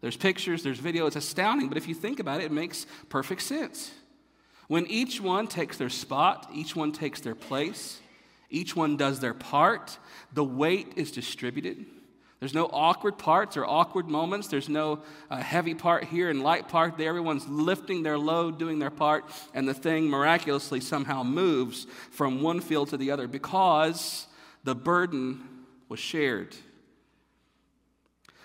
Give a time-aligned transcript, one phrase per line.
[0.00, 3.42] There's pictures, there's video, it's astounding, but if you think about it, it makes perfect
[3.42, 3.92] sense.
[4.68, 8.00] When each one takes their spot, each one takes their place,
[8.50, 9.98] each one does their part,
[10.32, 11.86] the weight is distributed.
[12.40, 14.48] There's no awkward parts or awkward moments.
[14.48, 17.10] There's no uh, heavy part here and light part there.
[17.10, 22.60] Everyone's lifting their load, doing their part, and the thing miraculously somehow moves from one
[22.60, 24.26] field to the other because
[24.64, 25.42] the burden
[25.90, 26.56] was shared.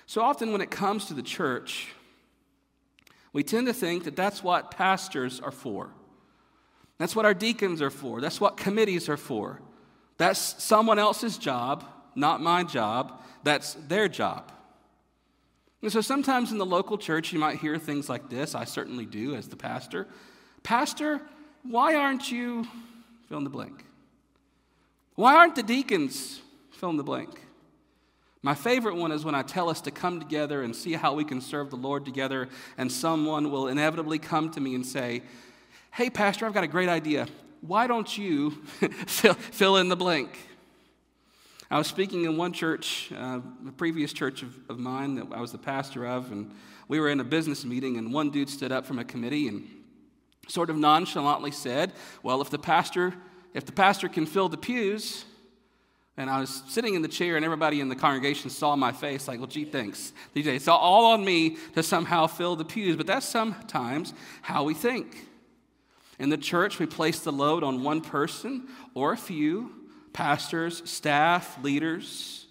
[0.07, 1.87] So often, when it comes to the church,
[3.31, 5.89] we tend to think that that's what pastors are for.
[6.97, 8.19] That's what our deacons are for.
[8.21, 9.61] That's what committees are for.
[10.17, 11.83] That's someone else's job,
[12.13, 13.21] not my job.
[13.45, 14.51] That's their job.
[15.83, 18.55] And so sometimes in the local church, you might hear things like this.
[18.55, 20.07] I certainly do as the pastor.
[20.63, 21.21] Pastor,
[21.61, 22.65] why aren't you
[23.29, 23.85] fill in the blank?
[25.13, 26.41] Why aren't the deacons
[26.71, 27.39] fill in the blank?
[28.41, 31.23] My favorite one is when I tell us to come together and see how we
[31.23, 35.21] can serve the Lord together, and someone will inevitably come to me and say,
[35.91, 37.27] Hey, Pastor, I've got a great idea.
[37.61, 38.51] Why don't you
[39.05, 40.35] fill, fill in the blank?
[41.71, 45.41] I was speaking in one church, uh, a previous church of, of mine that I
[45.41, 46.51] was the pastor of, and
[46.87, 49.67] we were in a business meeting, and one dude stood up from a committee and
[50.47, 53.15] sort of nonchalantly said, Well, if the pastor,
[53.55, 55.25] if the pastor can fill the pews,
[56.17, 59.27] and I was sitting in the chair, and everybody in the congregation saw my face,
[59.27, 60.13] like, well, gee, thanks.
[60.33, 64.73] DJ, it's all on me to somehow fill the pews, but that's sometimes how we
[64.73, 65.27] think.
[66.17, 69.84] In the church, we place the load on one person or a few,
[70.15, 72.47] pastors, staff, leaders.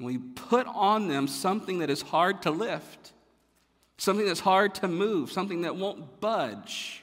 [0.00, 3.12] We put on them something that is hard to lift,
[3.98, 7.02] something that's hard to move, something that won't budge.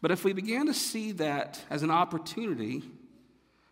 [0.00, 2.82] But if we began to see that as an opportunity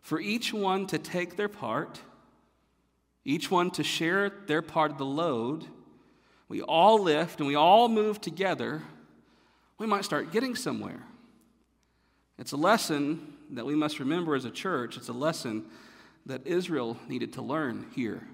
[0.03, 1.99] for each one to take their part,
[3.25, 5.65] each one to share their part of the load,
[6.51, 8.83] we all lift and we all move together,
[9.79, 11.01] we might start getting somewhere.
[12.39, 14.97] It's a lesson that we must remember as a church.
[14.97, 15.67] It's a lesson
[16.27, 18.27] that Israel needed to learn here.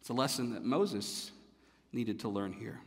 [0.00, 1.32] It's a lesson that Moses
[1.92, 2.80] needed to learn here.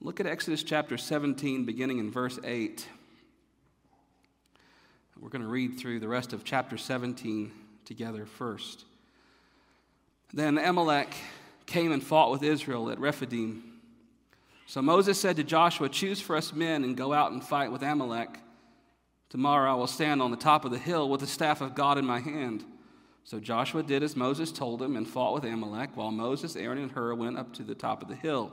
[0.00, 2.86] Look at Exodus chapter 17, beginning in verse 8.
[5.20, 7.52] We're going to read through the rest of chapter 17
[7.84, 8.86] together first.
[10.32, 11.14] Then Amalek
[11.66, 13.80] came and fought with Israel at Rephidim.
[14.66, 17.82] So Moses said to Joshua, Choose for us men and go out and fight with
[17.82, 18.38] Amalek.
[19.30, 21.96] Tomorrow I will stand on the top of the hill with the staff of God
[21.96, 22.64] in my hand.
[23.24, 26.90] So Joshua did as Moses told him and fought with Amalek, while Moses, Aaron, and
[26.90, 28.52] Hur went up to the top of the hill.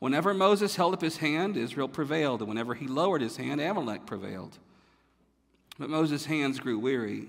[0.00, 4.06] Whenever Moses held up his hand, Israel prevailed, and whenever he lowered his hand, Amalek
[4.06, 4.58] prevailed.
[5.78, 7.28] But Moses' hands grew weary.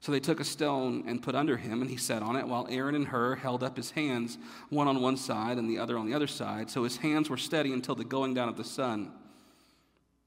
[0.00, 2.68] So they took a stone and put under him, and he sat on it, while
[2.70, 4.38] Aaron and Hur held up his hands,
[4.68, 6.70] one on one side and the other on the other side.
[6.70, 9.10] So his hands were steady until the going down of the sun.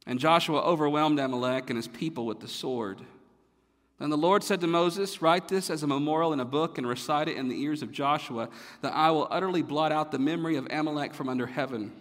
[0.10, 3.00] And Joshua overwhelmed Amalek and his people with the sword.
[4.00, 6.88] Then the Lord said to Moses, Write this as a memorial in a book and
[6.88, 8.50] recite it in the ears of Joshua,
[8.82, 11.92] that I will utterly blot out the memory of Amalek from under heaven.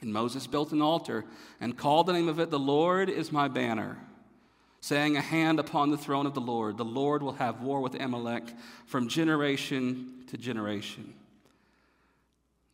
[0.00, 1.26] And Moses built an altar
[1.60, 3.98] and called the name of it, The Lord is my banner,
[4.80, 6.78] saying, A hand upon the throne of the Lord.
[6.78, 8.44] The Lord will have war with Amalek
[8.86, 11.12] from generation to generation.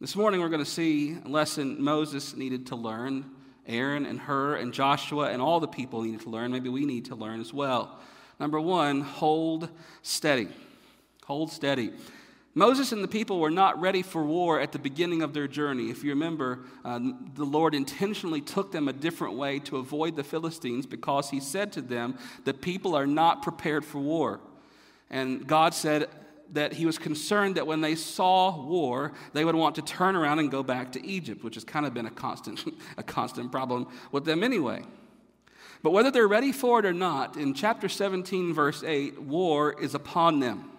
[0.00, 3.32] This morning, we're going to see a lesson Moses needed to learn,
[3.68, 6.50] Aaron and Hur and Joshua and all the people needed to learn.
[6.50, 7.98] Maybe we need to learn as well.
[8.40, 9.68] Number one, hold
[10.02, 10.48] steady.
[11.26, 11.92] Hold steady.
[12.54, 15.90] Moses and the people were not ready for war at the beginning of their journey.
[15.90, 16.98] If you remember, uh,
[17.34, 21.72] the Lord intentionally took them a different way to avoid the Philistines because he said
[21.74, 24.40] to them, The people are not prepared for war.
[25.10, 26.08] And God said
[26.52, 30.38] that he was concerned that when they saw war, they would want to turn around
[30.38, 32.64] and go back to Egypt, which has kind of been a constant,
[32.96, 34.82] a constant problem with them anyway.
[35.82, 39.94] But whether they're ready for it or not, in chapter 17, verse 8, war is
[39.94, 40.70] upon them.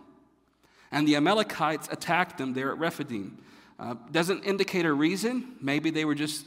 [0.92, 3.38] And the Amalekites attacked them there at Rephidim.
[3.80, 5.56] Uh, doesn't indicate a reason.
[5.62, 6.46] Maybe they were just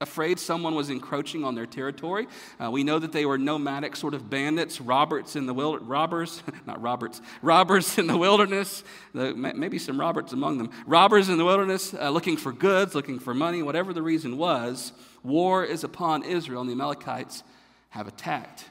[0.00, 2.26] afraid someone was encroaching on their territory.
[2.62, 6.42] Uh, we know that they were nomadic sort of bandits, robbers in the wild, robbers,
[6.66, 8.84] not Roberts, robbers in the wilderness.
[9.12, 10.70] The, maybe some Roberts among them.
[10.86, 14.92] Robbers in the wilderness, uh, looking for goods, looking for money, whatever the reason was.
[15.22, 17.42] War is upon Israel, and the Amalekites
[17.90, 18.66] have attacked.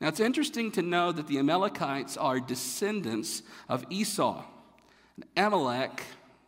[0.00, 4.44] Now, it's interesting to know that the Amalekites are descendants of Esau.
[5.36, 6.02] Amalek,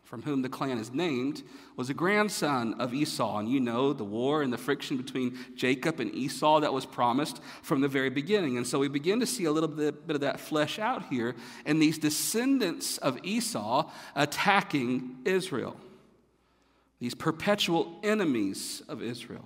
[0.07, 1.43] from whom the clan is named,
[1.75, 3.39] was a grandson of Esau.
[3.39, 7.43] And you know the war and the friction between Jacob and Esau that was promised
[7.63, 8.57] from the very beginning.
[8.57, 11.35] And so we begin to see a little bit, bit of that flesh out here,
[11.65, 15.77] and these descendants of Esau attacking Israel,
[17.01, 19.45] these perpetual enemies of Israel.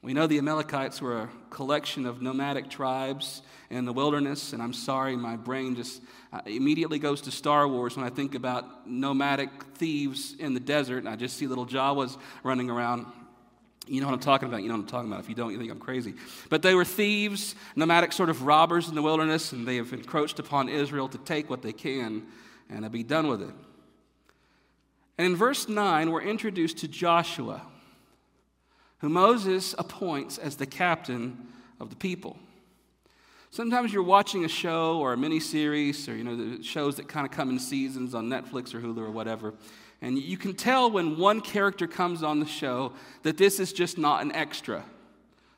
[0.00, 4.72] We know the Amalekites were a collection of nomadic tribes in the wilderness, and I'm
[4.72, 6.02] sorry, my brain just
[6.32, 10.98] uh, immediately goes to Star Wars when I think about nomadic thieves in the desert,
[10.98, 13.06] and I just see little Jawas running around.
[13.88, 14.62] You know what I'm talking about.
[14.62, 15.20] You know what I'm talking about.
[15.20, 16.14] If you don't, you think I'm crazy.
[16.48, 20.38] But they were thieves, nomadic sort of robbers in the wilderness, and they have encroached
[20.38, 22.24] upon Israel to take what they can
[22.70, 23.54] and to be done with it.
[25.16, 27.62] And in verse 9, we're introduced to Joshua
[28.98, 31.48] who Moses appoints as the captain
[31.80, 32.36] of the people.
[33.50, 37.08] Sometimes you're watching a show or a mini series or you know the shows that
[37.08, 39.54] kind of come in seasons on Netflix or Hulu or whatever.
[40.00, 42.92] And you can tell when one character comes on the show
[43.22, 44.84] that this is just not an extra.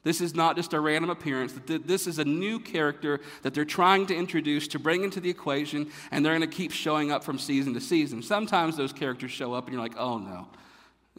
[0.02, 3.66] This is not just a random appearance, that this is a new character that they're
[3.66, 7.22] trying to introduce to bring into the equation, and they're going to keep showing up
[7.22, 8.22] from season to season.
[8.22, 10.48] Sometimes those characters show up, and you're like, oh no,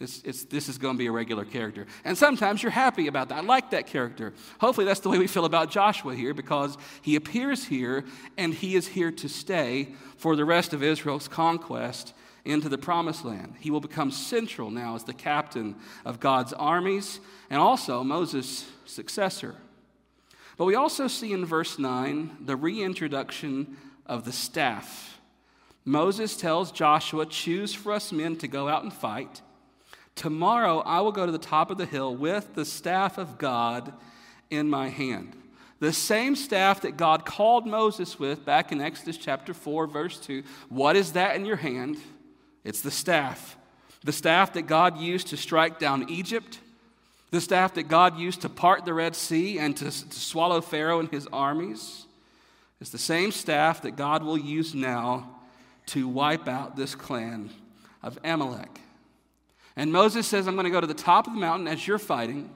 [0.02, 1.86] it's, it's, this is going to be a regular character.
[2.04, 3.38] And sometimes you're happy about that.
[3.38, 4.34] I like that character.
[4.60, 8.04] Hopefully, that's the way we feel about Joshua here because he appears here
[8.38, 12.14] and he is here to stay for the rest of Israel's conquest
[12.44, 13.56] into the promised land.
[13.60, 15.76] He will become central now as the captain
[16.06, 17.20] of God's armies
[17.50, 19.56] and also Moses' successor.
[20.58, 25.20] But we also see in verse 9 the reintroduction of the staff.
[25.86, 29.42] Moses tells Joshua, Choose for us men to go out and fight.
[30.16, 33.94] Tomorrow I will go to the top of the hill with the staff of God
[34.50, 35.36] in my hand.
[35.80, 40.44] The same staff that God called Moses with back in Exodus chapter 4, verse 2.
[40.70, 41.98] What is that in your hand?
[42.64, 43.58] It's the staff.
[44.04, 46.60] The staff that God used to strike down Egypt,
[47.32, 51.00] the staff that God used to part the Red Sea and to, to swallow Pharaoh
[51.00, 52.06] and his armies.
[52.80, 55.40] It's the same staff that God will use now
[55.88, 57.50] to wipe out this clan
[58.04, 58.81] of Amalek.
[59.76, 62.00] And Moses says, I'm going to go to the top of the mountain as you're
[62.00, 62.50] fighting,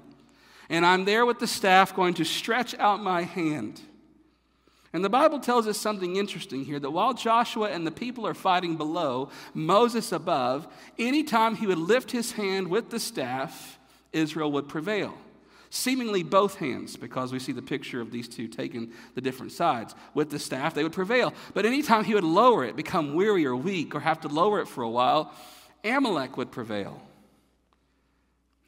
[0.69, 3.81] and I'm there with the staff going to stretch out my hand.
[4.91, 8.34] And the Bible tells us something interesting here that while Joshua and the people are
[8.34, 10.67] fighting below, Moses above,
[10.98, 13.77] anytime he would lift his hand with the staff,
[14.13, 15.13] Israel would prevail.
[15.69, 19.93] Seemingly both hands, because we see the picture of these two taking the different sides.
[20.13, 21.34] With the staff, they would prevail.
[21.53, 24.67] But anytime he would lower it, become weary or weak, or have to lower it
[24.69, 25.34] for a while,
[25.85, 27.01] Amalek would prevail.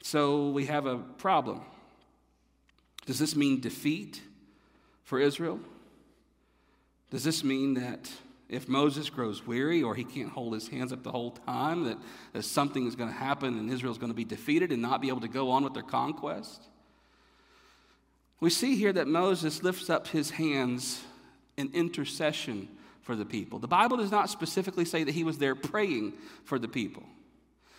[0.02, 1.62] So we have a problem.
[3.04, 4.22] Does this mean defeat
[5.02, 5.58] for Israel?
[7.10, 8.10] Does this mean that
[8.48, 11.98] if Moses grows weary or he can't hold his hands up the whole time, that,
[12.32, 15.02] that something is going to happen and Israel is going to be defeated and not
[15.02, 16.62] be able to go on with their conquest?
[18.40, 21.02] We see here that Moses lifts up his hands
[21.56, 22.68] in intercession
[23.08, 23.58] for the people.
[23.58, 26.12] The Bible does not specifically say that he was there praying
[26.44, 27.04] for the people.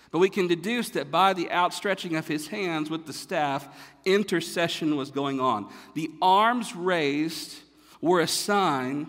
[0.10, 3.70] But we can deduce that by the outstretching of his hands with the staff,
[4.06, 5.72] intercession was going on.
[5.94, 7.60] The arms raised
[8.02, 9.06] were a sign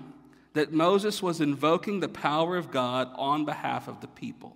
[0.52, 4.54] that Moses was invoking the power of God on behalf of the people.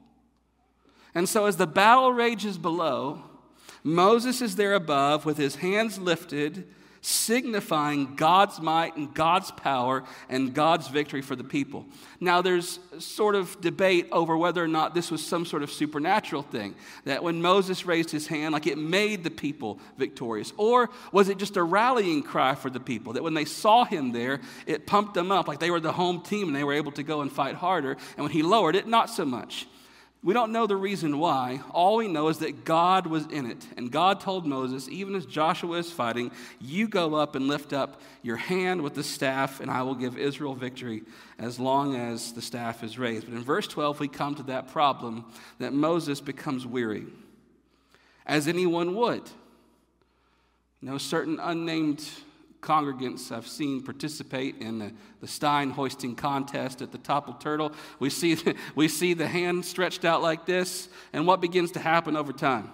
[1.14, 3.23] And so, as the battle rages below,
[3.83, 6.68] Moses is there above with his hands lifted,
[7.04, 11.84] signifying God's might and God's power and God's victory for the people.
[12.18, 16.42] Now, there's sort of debate over whether or not this was some sort of supernatural
[16.42, 21.28] thing, that when Moses raised his hand, like it made the people victorious, or was
[21.28, 24.87] it just a rallying cry for the people, that when they saw him there, it
[24.87, 27.20] pumped them up, like they were the home team and they were able to go
[27.20, 29.66] and fight harder, and when he lowered it, not so much.
[30.24, 31.60] We don't know the reason why.
[31.70, 33.68] All we know is that God was in it.
[33.76, 36.30] And God told Moses, even as Joshua is fighting,
[36.62, 40.16] you go up and lift up your hand with the staff, and I will give
[40.16, 41.02] Israel victory
[41.38, 43.26] as long as the staff is raised.
[43.26, 45.26] But in verse 12, we come to that problem
[45.58, 47.04] that Moses becomes weary,
[48.24, 49.28] as anyone would.
[50.80, 52.02] No certain unnamed
[52.64, 57.73] congregants I've seen participate in the, the Stein hoisting contest at the Topple Turtle.
[57.99, 61.80] We see, the, we see the hand stretched out like this, and what begins to
[61.80, 62.71] happen over time?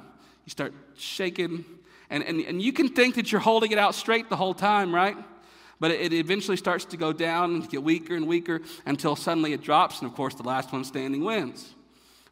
[0.47, 1.65] You start shaking,
[2.09, 4.95] and, and, and you can think that you're holding it out straight the whole time,
[4.95, 5.17] right?
[5.81, 9.53] But it, it eventually starts to go down and get weaker and weaker until suddenly
[9.53, 11.75] it drops, and of course, the last one standing wins.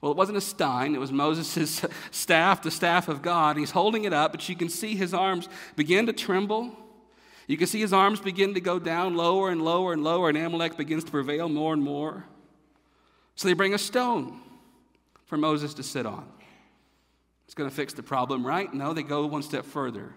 [0.00, 3.57] Well, it wasn't a stein, it was Moses' staff, the staff of God.
[3.57, 6.77] He's holding it up, but you can see his arms begin to tremble
[7.49, 10.37] you can see his arms begin to go down lower and lower and lower, and
[10.37, 12.26] Amalek begins to prevail more and more.
[13.35, 14.38] So they bring a stone
[15.25, 16.28] for Moses to sit on.
[17.47, 18.73] It's going to fix the problem, right?
[18.73, 20.12] No, they go one step further.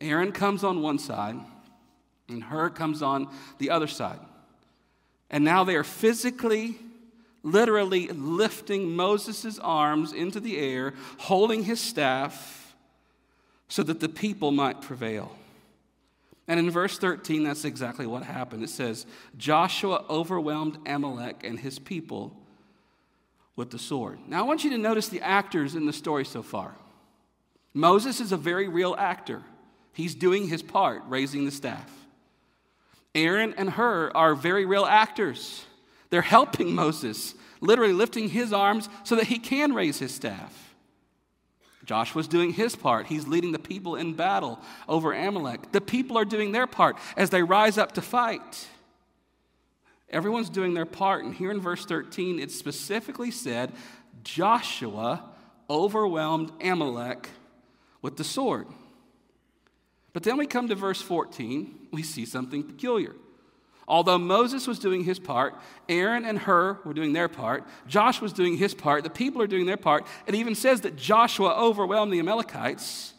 [0.00, 1.36] Aaron comes on one side,
[2.28, 4.20] and Hur comes on the other side.
[5.28, 6.76] And now they are physically,
[7.42, 12.76] literally lifting Moses' arms into the air, holding his staff,
[13.66, 15.36] so that the people might prevail.
[16.48, 18.62] And in verse 13, that's exactly what happened.
[18.62, 22.36] It says, Joshua overwhelmed Amalek and his people
[23.56, 24.20] with the sword.
[24.28, 26.74] Now, I want you to notice the actors in the story so far.
[27.74, 29.42] Moses is a very real actor,
[29.92, 31.90] he's doing his part, raising the staff.
[33.14, 35.64] Aaron and Hur are very real actors.
[36.10, 40.65] They're helping Moses, literally lifting his arms so that he can raise his staff.
[41.86, 43.06] Joshua's doing his part.
[43.06, 45.72] He's leading the people in battle over Amalek.
[45.72, 48.66] The people are doing their part as they rise up to fight.
[50.10, 51.24] Everyone's doing their part.
[51.24, 53.72] And here in verse 13, it specifically said
[54.24, 55.30] Joshua
[55.70, 57.28] overwhelmed Amalek
[58.02, 58.66] with the sword.
[60.12, 63.14] But then we come to verse 14, we see something peculiar.
[63.88, 65.54] Although Moses was doing his part,
[65.88, 69.46] Aaron and Hur were doing their part, Joshua was doing his part, the people are
[69.46, 70.06] doing their part.
[70.26, 73.14] It even says that Joshua overwhelmed the Amalekites.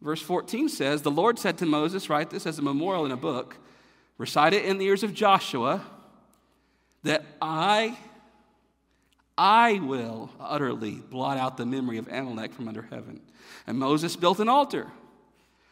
[0.00, 3.16] Verse 14 says, The Lord said to Moses, Write this as a memorial in a
[3.16, 3.56] book,
[4.16, 5.84] recite it in the ears of Joshua,
[7.02, 7.98] that I,
[9.36, 13.20] I will utterly blot out the memory of Amalek from under heaven.
[13.66, 14.86] And Moses built an altar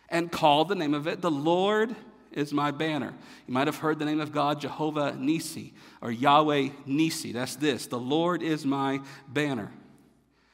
[0.09, 1.95] and called the name of it, The Lord
[2.35, 3.15] is my banner.
[3.47, 7.33] You might have heard the name of God, Jehovah Nisi, or Yahweh Nisi.
[7.33, 9.71] That's this the Lord is my banner.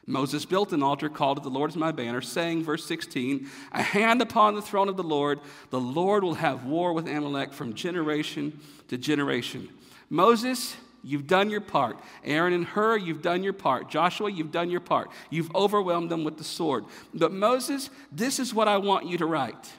[0.08, 3.82] Moses built an altar, called it the Lord is my banner, saying, verse 16, A
[3.82, 7.74] hand upon the throne of the Lord, the Lord will have war with Amalek from
[7.74, 8.58] generation
[8.88, 9.68] to generation.
[10.08, 12.00] Moses, you've done your part.
[12.24, 13.90] Aaron and Hur, you've done your part.
[13.90, 15.10] Joshua, you've done your part.
[15.28, 16.86] You've overwhelmed them with the sword.
[17.12, 19.72] But Moses, this is what I want you to write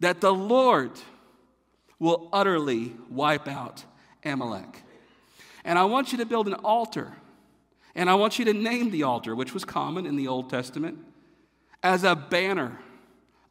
[0.00, 0.92] that the Lord
[1.98, 3.84] will utterly wipe out
[4.24, 4.82] Amalek.
[5.64, 7.12] And I want you to build an altar.
[7.94, 10.98] And I want you to name the altar, which was common in the Old Testament,
[11.82, 12.78] as a banner,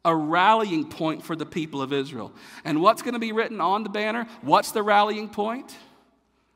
[0.04, 2.32] a rallying point for the people of Israel.
[2.64, 4.26] And what's going to be written on the banner?
[4.42, 5.76] What's the rallying point?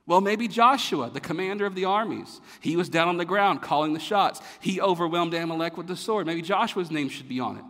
[0.07, 2.41] Well, maybe Joshua, the commander of the armies.
[2.61, 4.41] He was down on the ground calling the shots.
[4.61, 6.27] He overwhelmed Amalek with the sword.
[6.27, 7.65] Maybe Joshua's name should be on it.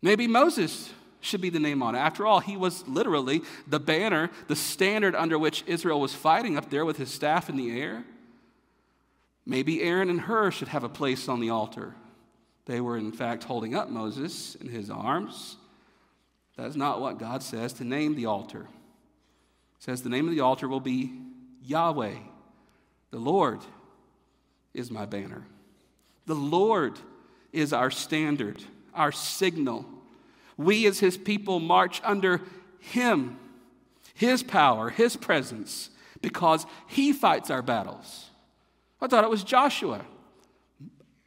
[0.00, 1.98] Maybe Moses should be the name on it.
[1.98, 6.70] After all, he was literally the banner, the standard under which Israel was fighting up
[6.70, 8.04] there with his staff in the air.
[9.44, 11.94] Maybe Aaron and Hur should have a place on the altar.
[12.66, 15.56] They were, in fact, holding up Moses in his arms.
[16.56, 18.66] That is not what God says to name the altar.
[19.78, 21.12] Says the name of the altar will be
[21.64, 22.16] Yahweh.
[23.10, 23.60] The Lord
[24.74, 25.46] is my banner.
[26.26, 26.98] The Lord
[27.52, 29.86] is our standard, our signal
[30.58, 32.42] we as his people march under
[32.80, 33.38] him,
[34.12, 35.88] his power, his presence,
[36.20, 38.28] because he fights our battles.
[39.00, 40.04] I thought it was Joshua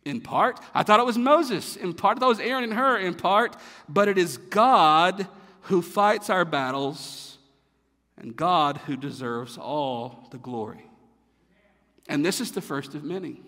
[0.04, 0.60] in part.
[0.74, 2.18] I thought it was Moses in part.
[2.18, 3.56] I thought it was Aaron and Hur in part.
[3.88, 5.28] But it is God
[5.62, 7.38] who fights our battles
[8.18, 10.86] and God who deserves all the glory.
[12.10, 13.42] And this is the first of many.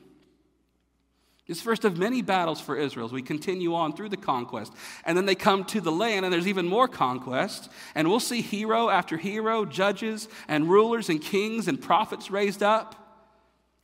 [1.53, 4.73] It's first of many battles for Israel as we continue on through the conquest.
[5.05, 7.69] And then they come to the land, and there's even more conquest.
[7.93, 12.95] And we'll see hero after hero, judges and rulers and kings and prophets raised up.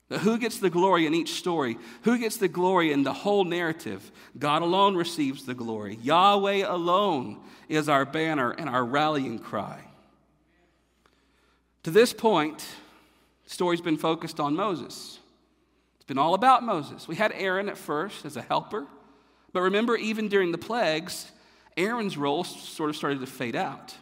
[0.08, 1.78] But who gets the glory in each story?
[2.06, 4.12] Who gets the glory in the whole narrative?
[4.40, 6.00] God alone receives the glory.
[6.02, 9.80] Yahweh alone is our banner and our rallying cry.
[11.84, 12.66] To this point,
[13.44, 15.19] the story's been focused on Moses
[16.10, 17.08] been all about Moses.
[17.08, 18.86] We had Aaron at first as a helper,
[19.54, 21.32] but remember, even during the plagues,
[21.78, 23.96] Aaron's role sort of started to fade out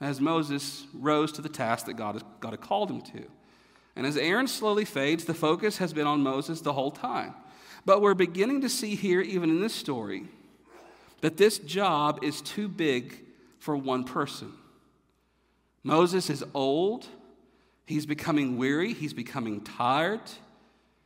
[0.00, 3.24] as Moses rose to the task that God, God had called him to.
[3.94, 7.34] And as Aaron slowly fades, the focus has been on Moses the whole time.
[7.84, 10.24] But we're beginning to see here, even in this story,
[11.20, 13.20] that this job is too big
[13.58, 14.52] for one person.
[15.84, 17.06] Moses is old,
[17.86, 20.20] he's becoming weary, he's becoming tired.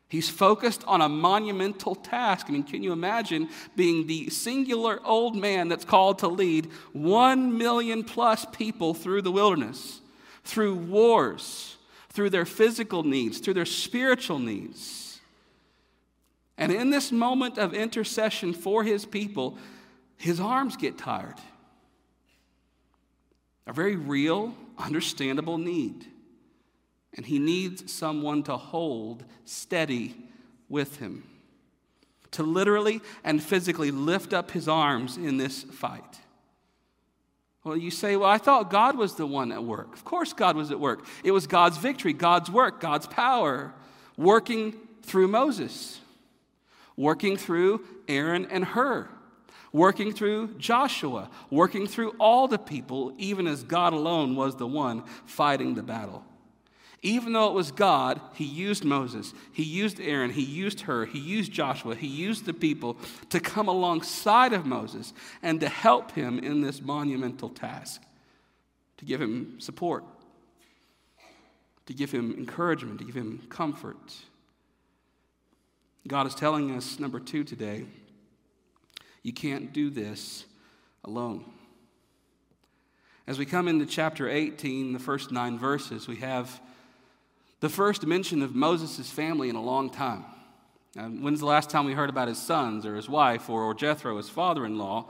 [0.09, 2.47] He's focused on a monumental task.
[2.49, 7.59] I mean, can you imagine being the singular old man that's called to lead one
[7.59, 10.01] million plus people through the wilderness,
[10.45, 11.77] through wars,
[12.11, 15.21] through their physical needs, through their spiritual needs?
[16.57, 19.59] And in this moment of intercession for his people,
[20.17, 21.37] his arms get tired.
[23.67, 26.07] A very real, understandable need.
[27.17, 30.15] And he needs someone to hold steady
[30.69, 31.25] with him,
[32.33, 36.21] to literally and physically lift up his arms in this fight.
[37.65, 39.93] Well, you say, well, I thought God was the one at work.
[39.95, 41.05] Of course, God was at work.
[41.25, 43.73] It was God's victory, God's work, God's power
[44.17, 46.01] working through Moses,
[46.97, 49.09] working through Aaron and Hur,
[49.73, 55.05] working through Joshua, working through all the people, even as God alone was the one
[55.25, 56.25] fighting the battle.
[57.07, 61.21] Even though it was God, he used Moses, he used Aaron, he used Hur, he
[61.21, 62.97] used Joshua, he used the people
[63.31, 68.03] to come alongside of Moses and to help him in this monumental task,
[68.97, 70.03] to give him support,
[71.87, 74.17] to give him encouragement, to give him comfort.
[76.09, 77.85] God is telling us, number two today,
[79.23, 80.45] you can't do this
[81.04, 81.45] alone.
[83.28, 86.61] As we come into chapter 18, the first nine verses, we have
[87.60, 90.25] the first mention of Moses' family in a long time.
[90.95, 93.75] Now, when's the last time we heard about his sons or his wife or, or
[93.75, 95.06] Jethro, his father in law?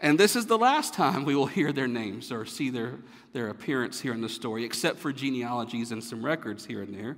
[0.00, 2.98] And this is the last time we will hear their names or see their,
[3.32, 7.16] their appearance here in the story, except for genealogies and some records here and there.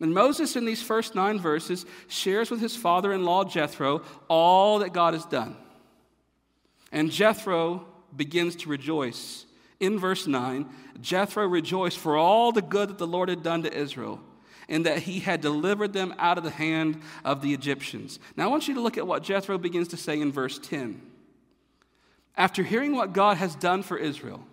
[0.00, 4.80] And Moses, in these first nine verses, shares with his father in law Jethro all
[4.80, 5.56] that God has done.
[6.92, 9.45] And Jethro begins to rejoice
[9.80, 10.68] in verse 9,
[11.00, 14.20] Jethro rejoiced for all the good that the Lord had done to Israel
[14.68, 18.18] and that he had delivered them out of the hand of the Egyptians.
[18.36, 21.00] Now, I want you to look at what Jethro begins to say in verse 10.
[22.36, 24.44] After hearing what God has done for Israel,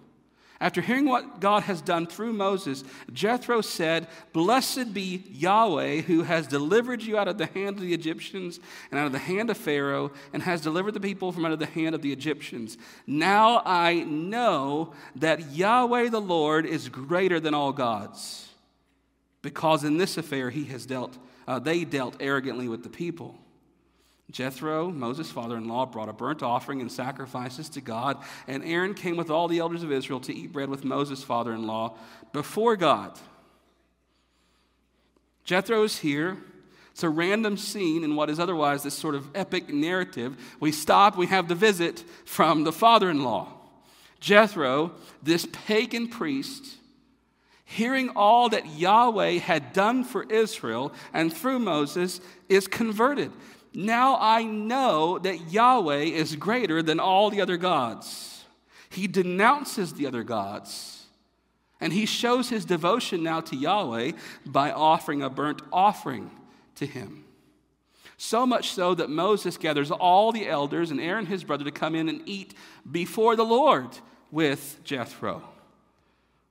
[0.64, 6.48] after hearing what God has done through Moses, Jethro said, Blessed be Yahweh who has
[6.48, 9.58] delivered you out of the hand of the Egyptians and out of the hand of
[9.58, 12.78] Pharaoh, and has delivered the people from under the hand of the Egyptians.
[13.06, 18.48] Now I know that Yahweh the Lord is greater than all gods,
[19.42, 23.38] because in this affair he has dealt, uh, they dealt arrogantly with the people.
[24.32, 28.94] Jethro, Moses' father in law, brought a burnt offering and sacrifices to God, and Aaron
[28.94, 31.96] came with all the elders of Israel to eat bread with Moses' father in law
[32.32, 33.20] before God.
[35.44, 36.38] Jethro is here.
[36.92, 40.38] It's a random scene in what is otherwise this sort of epic narrative.
[40.60, 43.48] We stop, we have the visit from the father in law.
[44.20, 46.78] Jethro, this pagan priest,
[47.66, 53.32] hearing all that Yahweh had done for Israel and through Moses, is converted.
[53.74, 58.46] Now I know that Yahweh is greater than all the other gods.
[58.90, 61.06] He denounces the other gods.
[61.82, 64.14] And he shows his devotion now to Yahweh
[64.46, 66.32] by offering a burnt offering
[66.76, 67.26] to him.
[68.18, 71.96] So much so that Moses gathers all the elders and Aaron his brother to come
[71.96, 72.54] in and eat
[72.90, 73.90] before the Lord
[74.32, 75.42] with Jethro.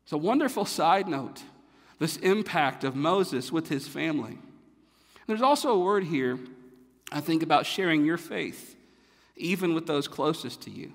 [0.03, 1.43] It's a wonderful side note,
[1.99, 4.39] this impact of Moses with his family.
[5.27, 6.39] There's also a word here
[7.13, 8.77] I think about sharing your faith,
[9.37, 10.93] even with those closest to you.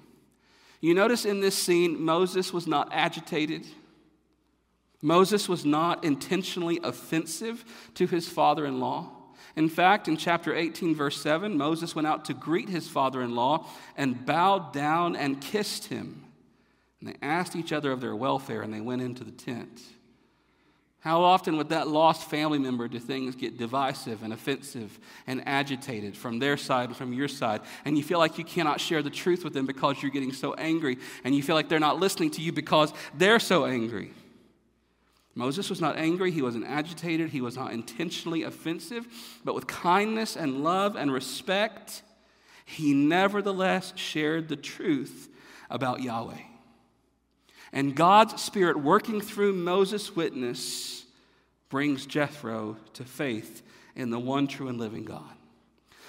[0.82, 3.65] You notice in this scene, Moses was not agitated.
[5.01, 7.63] Moses was not intentionally offensive
[7.95, 9.12] to his father in law.
[9.56, 13.36] In fact, in chapter 18, verse 7, Moses went out to greet his father in
[13.36, 16.25] law and bowed down and kissed him.
[16.99, 19.82] And they asked each other of their welfare and they went into the tent.
[21.07, 26.17] How often with that lost family member do things get divisive and offensive and agitated
[26.17, 27.61] from their side and from your side?
[27.85, 30.53] And you feel like you cannot share the truth with them because you're getting so
[30.55, 34.11] angry, and you feel like they're not listening to you because they're so angry.
[35.33, 39.07] Moses was not angry, he wasn't agitated, he was not intentionally offensive,
[39.45, 42.03] but with kindness and love and respect,
[42.65, 45.29] he nevertheless shared the truth
[45.69, 46.35] about Yahweh.
[47.73, 51.06] And God's Spirit working through Moses' witness
[51.69, 53.62] brings Jethro to faith
[53.95, 55.23] in the one true and living God.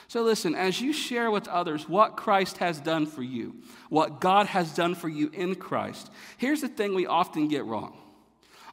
[0.07, 3.57] So, listen, as you share with others what Christ has done for you,
[3.90, 7.94] what God has done for you in Christ, here's the thing we often get wrong.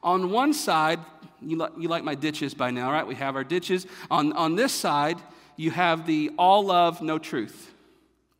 [0.02, 1.00] On one side,
[1.42, 3.06] you, li- you like my ditches by now, right?
[3.06, 3.86] We have our ditches.
[4.10, 5.18] On, on this side,
[5.56, 7.70] you have the all love, no truth.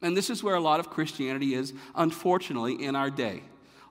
[0.01, 3.43] And this is where a lot of Christianity is, unfortunately, in our day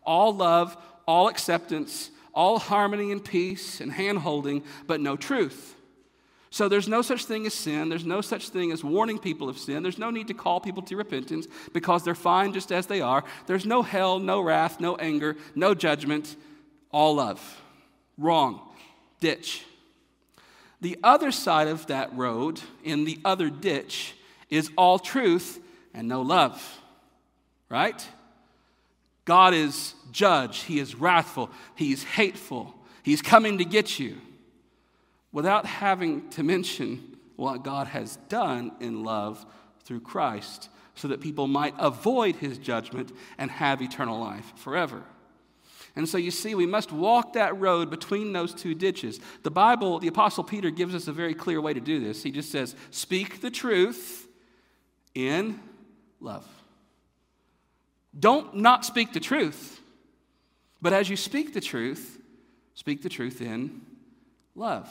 [0.06, 5.76] all love, all acceptance, all harmony and peace and hand holding, but no truth.
[6.56, 7.90] So there's no such thing as sin.
[7.90, 9.84] There's no such thing as warning people of sin.
[9.84, 13.26] There's no need to call people to repentance because they're fine just as they are.
[13.46, 16.38] There's no hell, no wrath, no anger, no judgment,
[16.92, 17.62] all love.
[18.18, 18.62] Wrong.
[19.20, 19.66] Ditch.
[20.80, 24.16] The other side of that road, in the other ditch,
[24.50, 25.60] is all truth
[25.94, 26.82] and no love.
[27.70, 28.08] Right?
[29.26, 34.18] God is judge, He is wrathful, He's hateful, He's coming to get you.
[35.32, 39.46] Without having to mention what God has done in love
[39.84, 45.04] through Christ, so that people might avoid His judgment and have eternal life forever.
[45.98, 49.20] And so you see, we must walk that road between those two ditches.
[49.44, 52.22] The Bible, the Apostle Peter gives us a very clear way to do this.
[52.22, 54.28] He just says, Speak the truth
[55.14, 55.60] in
[56.20, 56.46] love.
[58.18, 59.82] Don't not speak the truth,
[60.82, 62.22] but as you speak the truth,
[62.74, 63.82] speak the truth in
[64.56, 64.90] love.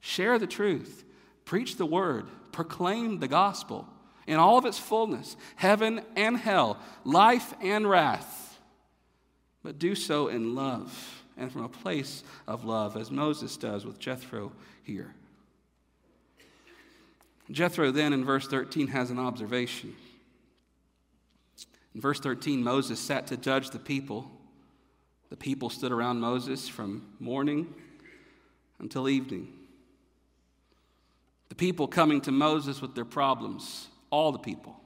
[0.00, 1.04] Share the truth,
[1.44, 3.86] preach the word, proclaim the gospel
[4.26, 8.60] in all of its fullness heaven and hell, life and wrath.
[9.62, 13.98] But do so in love and from a place of love, as Moses does with
[13.98, 14.52] Jethro
[14.82, 15.14] here.
[17.50, 19.94] Jethro then in verse 13 has an observation.
[21.94, 24.30] In verse 13, Moses sat to judge the people.
[25.30, 27.72] The people stood around Moses from morning
[28.78, 29.48] until evening.
[31.48, 34.80] The people coming to Moses with their problems, all the people,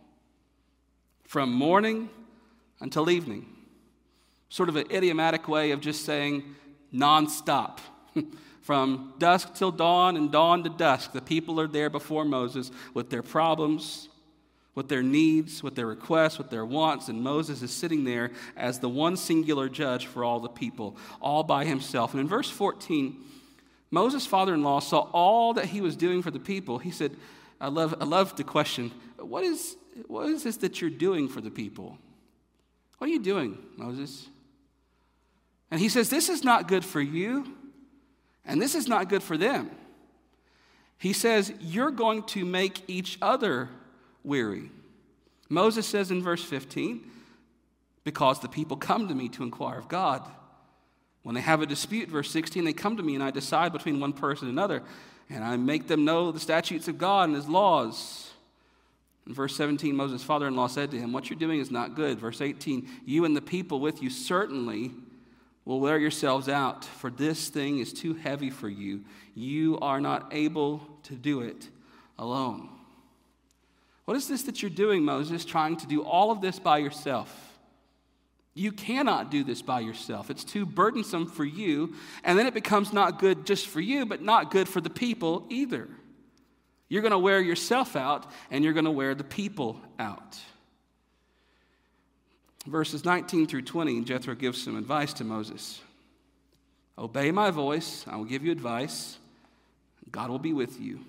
[1.24, 2.08] from morning
[2.80, 3.46] until evening.
[4.48, 6.42] Sort of an idiomatic way of just saying
[6.92, 7.78] nonstop.
[8.66, 13.10] from dusk till dawn and dawn to dusk, the people are there before Moses with
[13.10, 14.08] their problems,
[14.76, 18.78] with their needs, with their requests, with their wants, and Moses is sitting there as
[18.78, 22.12] the one singular judge for all the people, all by himself.
[22.12, 23.16] And in verse 14,
[23.90, 26.78] Moses' father in law saw all that he was doing for the people.
[26.78, 27.16] He said,
[27.58, 31.40] I love, I love the question what is, what is this that you're doing for
[31.40, 31.96] the people?
[32.98, 34.28] What are you doing, Moses?
[35.70, 37.56] And he says, This is not good for you,
[38.44, 39.70] and this is not good for them.
[40.98, 43.70] He says, You're going to make each other
[44.26, 44.70] weary.
[45.48, 47.00] Moses says in verse 15,
[48.04, 50.22] Because the people come to me to inquire of God.
[51.22, 54.00] When they have a dispute, verse 16, they come to me and I decide between
[54.00, 54.82] one person and another,
[55.30, 58.30] and I make them know the statutes of God and his laws.
[59.26, 61.96] In verse 17, Moses' father in law said to him, What you're doing is not
[61.96, 62.20] good.
[62.20, 64.92] Verse 18, You and the people with you certainly
[65.64, 69.02] will wear yourselves out, for this thing is too heavy for you.
[69.34, 71.68] You are not able to do it
[72.18, 72.68] alone.
[74.06, 77.28] What is this that you're doing, Moses, trying to do all of this by yourself?
[78.54, 80.30] You cannot do this by yourself.
[80.30, 81.94] It's too burdensome for you.
[82.24, 85.44] And then it becomes not good just for you, but not good for the people
[85.50, 85.88] either.
[86.88, 90.38] You're going to wear yourself out, and you're going to wear the people out.
[92.64, 95.80] Verses 19 through 20, Jethro gives some advice to Moses
[96.98, 99.18] Obey my voice, I will give you advice.
[100.10, 101.00] God will be with you.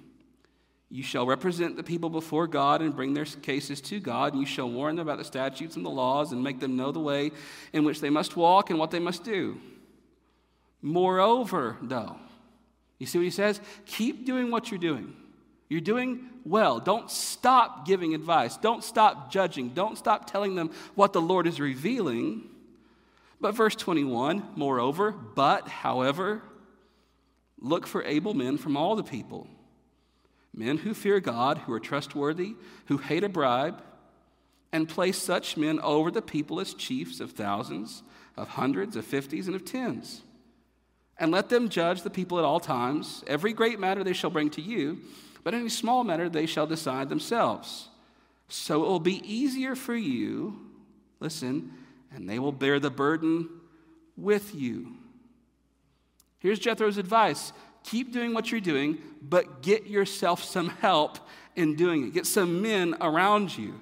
[0.90, 4.48] You shall represent the people before God and bring their cases to God, and you
[4.48, 7.32] shall warn them about the statutes and the laws and make them know the way
[7.74, 9.60] in which they must walk and what they must do.
[10.82, 12.16] Moreover, though,
[13.00, 13.60] you see what he says?
[13.86, 15.14] Keep doing what you're doing.
[15.68, 16.80] You're doing well.
[16.80, 18.56] Don't stop giving advice.
[18.56, 19.70] Don't stop judging.
[19.70, 22.44] Don't stop telling them what the Lord is revealing.
[23.42, 26.42] But verse 21 moreover, but, however,
[27.60, 29.48] look for able men from all the people
[30.58, 32.56] men who fear God, who are trustworthy,
[32.88, 33.82] who hate a bribe,
[34.74, 38.04] and place such men over the people as chiefs of thousands,
[38.36, 40.24] of hundreds, of fifties, and of tens.
[41.20, 43.24] and let them judge the people at all times.
[43.28, 45.00] Every great matter they shall bring to you,
[45.44, 47.90] but any small matter they shall decide themselves.
[48.50, 50.60] So it will be easier for you,
[51.20, 51.74] listen,
[52.14, 53.50] and they will bear the burden
[54.16, 54.96] with you.
[56.40, 57.52] Here's Jethro's advice
[57.90, 61.20] keep doing what you're doing, but get yourself some help
[61.56, 62.14] in doing it.
[62.14, 63.80] Get some men around you.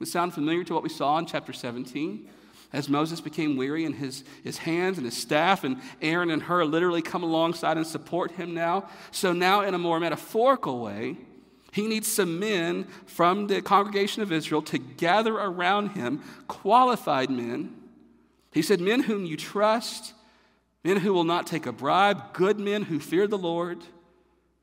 [0.00, 2.28] It sound familiar to what we saw in chapter 17?
[2.72, 6.64] As Moses became weary and his, his hands and his staff, and Aaron and Hur
[6.64, 8.88] literally come alongside and support him now.
[9.10, 11.18] So, now in a more metaphorical way,
[11.70, 17.74] he needs some men from the congregation of Israel to gather around him, qualified men.
[18.52, 20.14] He said, Men whom you trust,
[20.84, 23.78] men who will not take a bribe, good men who fear the Lord,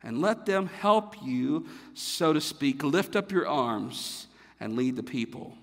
[0.04, 4.28] and let them help you, so to speak, lift up your arms
[4.60, 5.54] and lead the people.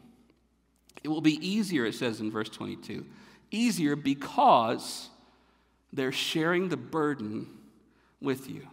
[1.03, 3.07] It will be easier, it says in verse 22.
[3.51, 5.09] Easier because
[5.93, 7.47] they're sharing the burden
[8.21, 8.67] with you.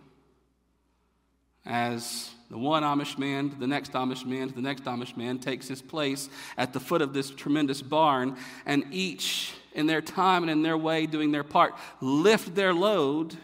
[1.66, 5.40] As the one Amish man to the next Amish man to the next Amish man
[5.40, 10.44] takes his place at the foot of this tremendous barn, and each in their time
[10.44, 13.36] and in their way doing their part lift their load,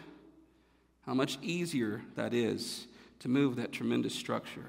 [1.06, 2.86] how much easier that is
[3.20, 4.66] to move that tremendous structure.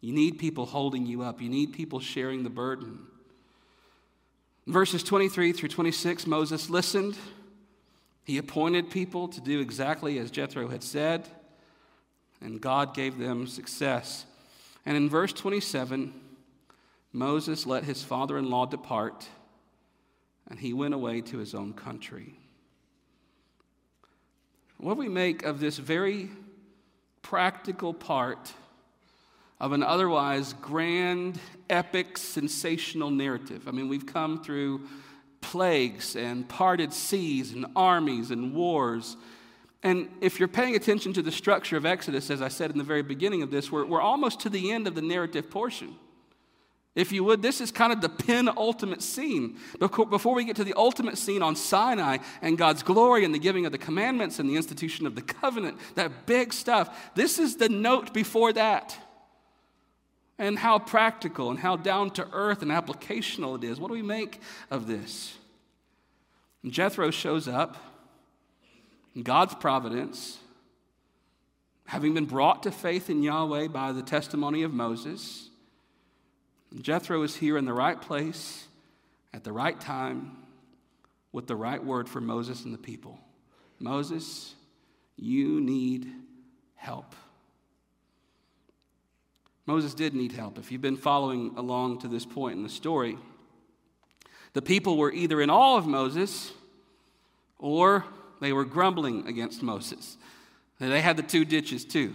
[0.00, 3.06] You need people holding you up, you need people sharing the burden.
[4.66, 7.16] Verses 23 through 26, Moses listened.
[8.24, 11.26] He appointed people to do exactly as Jethro had said,
[12.40, 14.24] and God gave them success.
[14.86, 16.12] And in verse 27,
[17.12, 19.28] Moses let his father in law depart,
[20.52, 22.34] and he went away to his own country.
[24.76, 26.28] What we make of this very
[27.22, 28.52] practical part
[29.58, 33.66] of an otherwise grand, epic, sensational narrative.
[33.66, 34.82] I mean, we've come through
[35.40, 39.16] plagues and parted seas and armies and wars.
[39.82, 42.84] And if you're paying attention to the structure of Exodus, as I said in the
[42.84, 45.96] very beginning of this, we're, we're almost to the end of the narrative portion.
[46.94, 49.56] If you would, this is kind of the penultimate scene.
[49.78, 53.64] Before we get to the ultimate scene on Sinai and God's glory and the giving
[53.64, 57.70] of the commandments and the institution of the covenant, that big stuff, this is the
[57.70, 58.98] note before that
[60.38, 63.80] and how practical and how down to earth and applicational it is.
[63.80, 65.38] What do we make of this?
[66.62, 67.76] And Jethro shows up,
[69.22, 70.38] God's providence,
[71.86, 75.48] having been brought to faith in Yahweh by the testimony of Moses.
[76.80, 78.66] Jethro is here in the right place
[79.34, 80.36] at the right time
[81.32, 83.18] with the right word for Moses and the people.
[83.78, 84.54] Moses,
[85.16, 86.10] you need
[86.76, 87.14] help.
[89.66, 90.58] Moses did need help.
[90.58, 93.16] If you've been following along to this point in the story,
[94.52, 96.52] the people were either in awe of Moses
[97.58, 98.04] or
[98.40, 100.16] they were grumbling against Moses.
[100.78, 102.14] They had the two ditches too.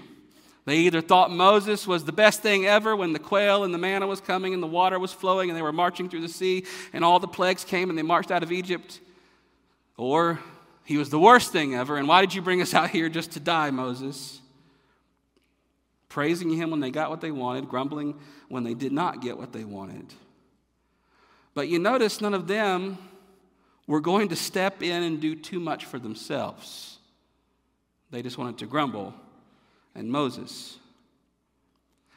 [0.67, 4.05] They either thought Moses was the best thing ever when the quail and the manna
[4.05, 7.03] was coming and the water was flowing and they were marching through the sea and
[7.03, 8.99] all the plagues came and they marched out of Egypt,
[9.97, 10.39] or
[10.83, 11.97] he was the worst thing ever.
[11.97, 14.41] And why did you bring us out here just to die, Moses?
[16.17, 19.53] praising him when they got what they wanted, grumbling when they did not get what
[19.53, 20.13] they wanted.
[21.53, 22.97] But you notice none of them
[23.85, 26.97] were going to step in and do too much for themselves.
[28.09, 29.13] They just wanted to grumble.
[29.97, 30.77] And Moses.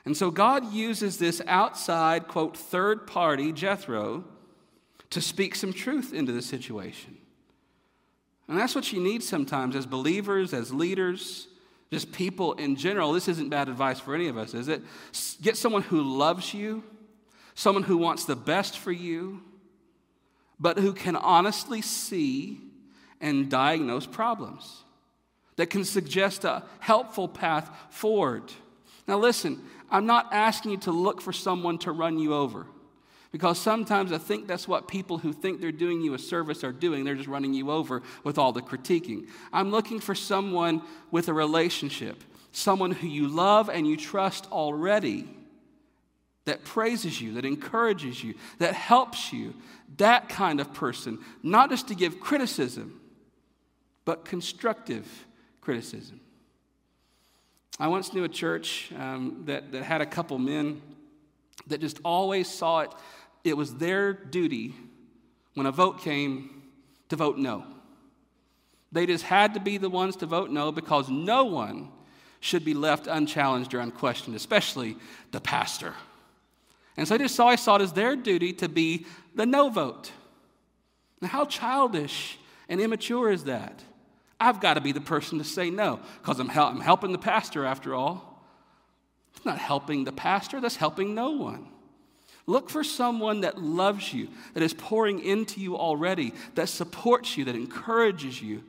[0.04, 4.24] And so God uses this outside, quote, third party, Jethro,
[5.10, 7.16] to speak some truth into the situation.
[8.46, 11.48] And that's what you need sometimes as believers, as leaders
[11.90, 14.82] just people in general, this isn't bad advice for any of us, is it?
[15.42, 16.84] Get someone who loves you,
[17.54, 19.42] someone who wants the best for you,
[20.60, 22.60] but who can honestly see
[23.20, 24.84] and diagnose problems,
[25.56, 28.44] that can suggest a helpful path forward.
[29.06, 29.60] Now, listen,
[29.90, 32.66] I'm not asking you to look for someone to run you over.
[33.32, 36.72] Because sometimes I think that's what people who think they're doing you a service are
[36.72, 37.04] doing.
[37.04, 39.28] They're just running you over with all the critiquing.
[39.52, 40.82] I'm looking for someone
[41.12, 45.28] with a relationship, someone who you love and you trust already,
[46.44, 49.54] that praises you, that encourages you, that helps you.
[49.98, 53.00] That kind of person, not just to give criticism,
[54.04, 55.06] but constructive
[55.70, 56.18] criticism.
[57.78, 60.82] I once knew a church um, that, that had a couple men
[61.68, 62.90] that just always saw it
[63.44, 64.74] it was their duty
[65.54, 66.64] when a vote came
[67.08, 67.64] to vote no.
[68.90, 71.90] They just had to be the ones to vote no because no one
[72.40, 74.96] should be left unchallenged or unquestioned, especially
[75.30, 75.94] the pastor.
[76.96, 79.06] And so they just always saw it as their duty to be
[79.36, 80.10] the no vote.
[81.20, 83.84] Now, how childish and immature is that?
[84.40, 87.18] I've got to be the person to say no because I'm, hel- I'm helping the
[87.18, 88.42] pastor after all.
[89.36, 91.68] It's not helping the pastor, that's helping no one.
[92.46, 97.44] Look for someone that loves you, that is pouring into you already, that supports you,
[97.44, 98.64] that encourages you,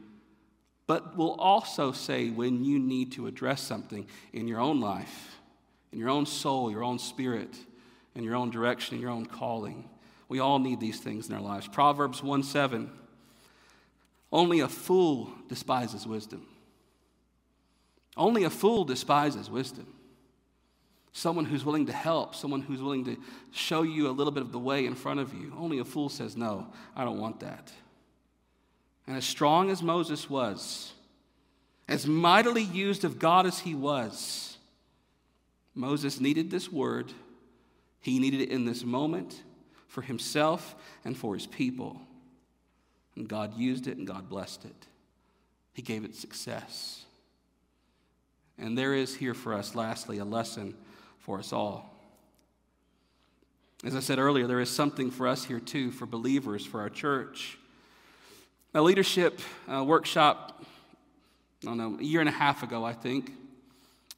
[0.86, 5.40] but will also say when you need to address something in your own life,
[5.92, 7.56] in your own soul, your own spirit,
[8.14, 9.90] in your own direction, in your own calling.
[10.28, 11.68] We all need these things in our lives.
[11.68, 12.92] Proverbs 1 7.
[14.32, 16.46] Only a fool despises wisdom.
[18.16, 19.88] Only a fool despises wisdom.
[21.14, 23.18] Someone who's willing to help, someone who's willing to
[23.52, 25.54] show you a little bit of the way in front of you.
[25.58, 27.72] Only a fool says, No, I don't want that.
[29.08, 30.94] And as strong as Moses was,
[31.88, 34.58] as mightily used of God as he was,
[35.76, 37.12] Moses needed this word.
[38.00, 39.42] He needed it in this moment
[39.88, 42.00] for himself and for his people.
[43.16, 44.88] And God used it and God blessed it.
[45.74, 47.04] He gave it success.
[48.58, 50.76] And there is here for us, lastly, a lesson
[51.20, 51.92] for us all.
[53.84, 56.90] As I said earlier, there is something for us here too, for believers, for our
[56.90, 57.58] church.
[58.74, 60.64] A leadership uh, workshop,
[61.64, 63.34] I don't know, a year and a half ago, I think.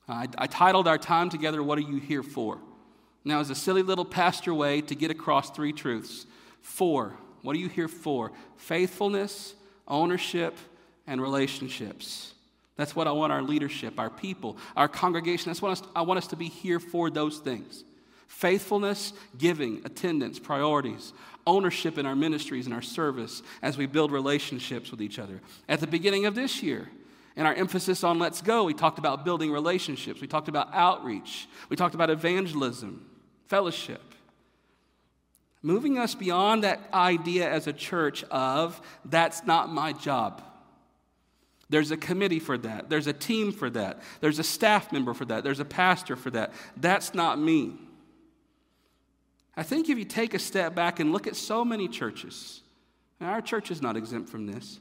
[0.07, 2.59] Uh, I, I titled our time together, What Are You Here For?
[3.23, 6.25] Now, it's a silly little pastor way to get across three truths.
[6.61, 8.31] For, what are you here for?
[8.57, 9.53] Faithfulness,
[9.87, 10.57] ownership,
[11.05, 12.33] and relationships.
[12.75, 15.49] That's what I want our leadership, our people, our congregation.
[15.49, 17.83] That's what I want us to be here for those things
[18.27, 21.13] faithfulness, giving, attendance, priorities,
[21.45, 25.39] ownership in our ministries and our service as we build relationships with each other.
[25.69, 26.89] At the beginning of this year,
[27.35, 31.47] in our emphasis on Let's Go, we talked about building relationships, we talked about outreach,
[31.69, 33.05] we talked about evangelism,
[33.47, 34.01] fellowship.
[35.63, 40.43] Moving us beyond that idea as a church of that's not my job.
[41.69, 42.89] There's a committee for that.
[42.89, 44.01] There's a team for that.
[44.19, 45.43] There's a staff member for that.
[45.43, 46.53] There's a pastor for that.
[46.77, 47.73] That's not me.
[49.55, 52.61] I think if you take a step back and look at so many churches,
[53.19, 54.79] and our church is not exempt from this,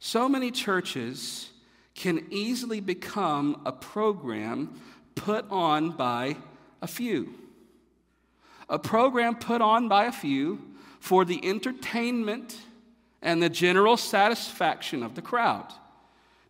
[0.00, 1.50] so many churches
[1.94, 4.80] can easily become a program
[5.14, 6.36] put on by
[6.82, 7.34] a few.
[8.68, 10.60] A program put on by a few
[11.00, 12.58] for the entertainment
[13.22, 15.72] and the general satisfaction of the crowd.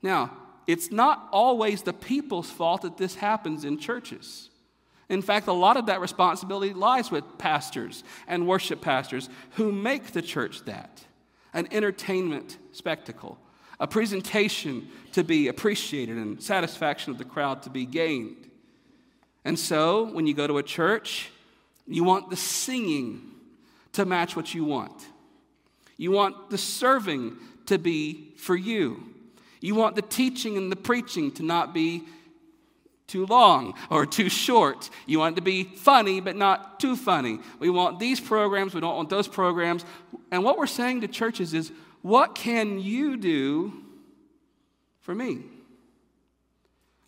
[0.02, 0.32] Now,
[0.66, 4.50] it's not always the people's fault that this happens in churches.
[5.08, 10.12] In fact, a lot of that responsibility lies with pastors and worship pastors who make
[10.12, 11.04] the church that
[11.54, 13.38] an entertainment spectacle,
[13.80, 18.50] a presentation to be appreciated, and satisfaction of the crowd to be gained.
[19.46, 21.30] And so, when you go to a church,
[21.88, 23.22] you want the singing
[23.92, 25.06] to match what you want.
[25.96, 29.02] You want the serving to be for you.
[29.60, 32.04] You want the teaching and the preaching to not be
[33.08, 34.90] too long or too short.
[35.06, 37.40] You want it to be funny, but not too funny.
[37.58, 39.84] We want these programs, we don't want those programs.
[40.30, 41.72] And what we're saying to churches is,
[42.02, 43.72] what can you do
[45.00, 45.40] for me?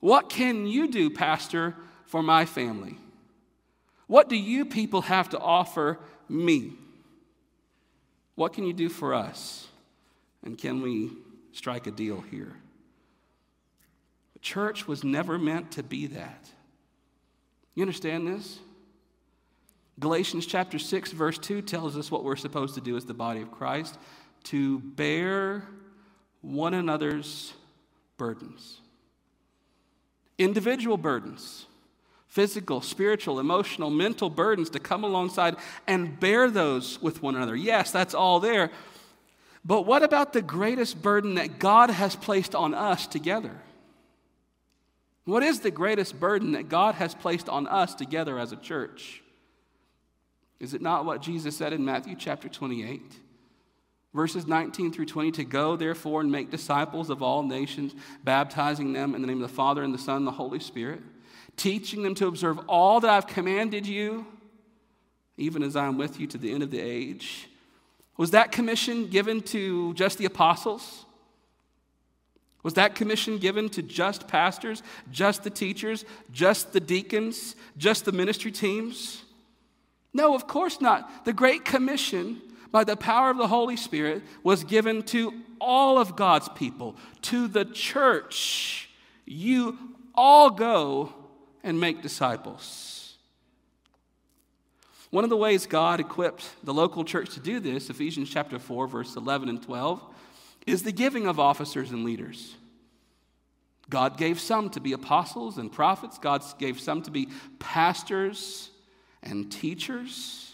[0.01, 2.97] What can you do, Pastor, for my family?
[4.11, 5.97] What do you people have to offer
[6.29, 6.73] me?
[8.35, 9.69] What can you do for us?
[10.45, 11.13] And can we
[11.53, 12.57] strike a deal here?
[14.33, 16.51] The church was never meant to be that.
[17.77, 18.59] You understand this?
[20.01, 23.41] Galatians chapter 6, verse 2 tells us what we're supposed to do as the body
[23.41, 23.97] of Christ
[24.43, 25.69] to bear
[26.41, 27.55] one another's
[28.19, 28.81] burdens.
[30.37, 31.67] Individual burdens,
[32.31, 37.57] physical, spiritual, emotional, mental burdens to come alongside and bear those with one another.
[37.57, 38.71] Yes, that's all there.
[39.65, 43.61] But what about the greatest burden that God has placed on us together?
[45.25, 49.23] What is the greatest burden that God has placed on us together as a church?
[50.61, 53.03] Is it not what Jesus said in Matthew chapter 28?
[54.15, 59.15] Verses 19 through 20 to go, therefore, and make disciples of all nations, baptizing them
[59.15, 61.01] in the name of the Father, and the Son, and the Holy Spirit,
[61.57, 64.27] teaching them to observe all that I've commanded you,
[65.37, 67.49] even as I am with you to the end of the age.
[68.17, 71.07] Was that commission given to just the apostles?
[72.63, 78.13] Was that commission given to just pastors, just the teachers, just the deacons, just the
[78.13, 79.23] ministry teams?
[80.13, 81.25] No, of course not.
[81.25, 86.17] The Great Commission, by the power of the Holy Spirit, was given to all of
[86.17, 88.91] God's people, to the church.
[89.25, 89.79] You
[90.15, 91.15] all go
[91.63, 93.17] and make disciples.
[95.11, 98.87] One of the ways God equipped the local church to do this, Ephesians chapter 4,
[98.87, 100.03] verse 11 and 12,
[100.67, 102.55] is the giving of officers and leaders.
[103.89, 108.71] God gave some to be apostles and prophets, God gave some to be pastors
[109.23, 110.50] and teachers.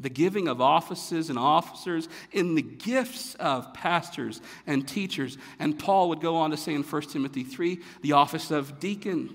[0.00, 5.38] The giving of offices and officers in the gifts of pastors and teachers.
[5.58, 9.34] And Paul would go on to say in 1 Timothy 3 the office of deacon.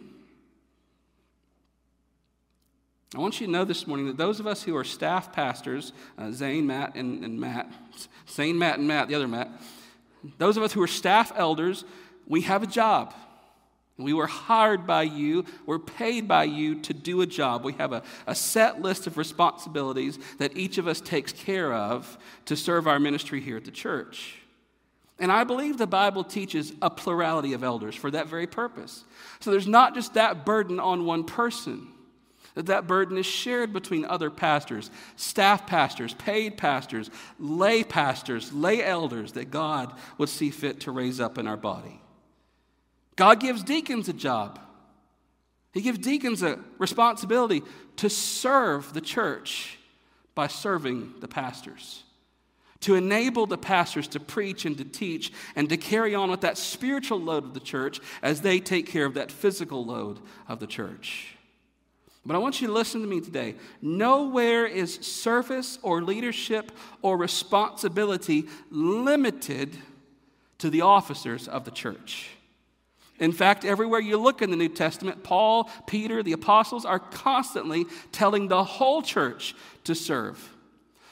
[3.16, 5.94] I want you to know this morning that those of us who are staff pastors,
[6.18, 7.72] uh, Zane, Matt, and, and Matt,
[8.30, 9.50] Zane, Matt, and Matt, the other Matt,
[10.38, 11.86] those of us who are staff elders,
[12.28, 13.14] we have a job.
[13.98, 17.64] We were hired by you, we're paid by you to do a job.
[17.64, 22.18] We have a, a set list of responsibilities that each of us takes care of
[22.46, 24.40] to serve our ministry here at the church.
[25.18, 29.06] And I believe the Bible teaches a plurality of elders for that very purpose.
[29.40, 31.88] So there's not just that burden on one person
[32.56, 38.84] that that burden is shared between other pastors, staff pastors, paid pastors, lay pastors, lay
[38.84, 42.02] elders that God would see fit to raise up in our body.
[43.16, 44.60] God gives deacons a job.
[45.74, 47.62] He gives deacons a responsibility
[47.98, 49.78] to serve the church
[50.34, 52.04] by serving the pastors,
[52.82, 56.58] to enable the pastors to preach and to teach and to carry on with that
[56.58, 60.68] spiritual load of the church as they take care of that physical load of the
[60.68, 61.36] church.
[62.26, 63.56] But I want you to listen to me today.
[63.82, 69.78] Nowhere is service or leadership or responsibility limited
[70.58, 72.30] to the officers of the church.
[73.20, 77.86] In fact, everywhere you look in the New Testament, Paul, Peter, the apostles are constantly
[78.12, 79.56] telling the whole church
[79.86, 80.54] to serve.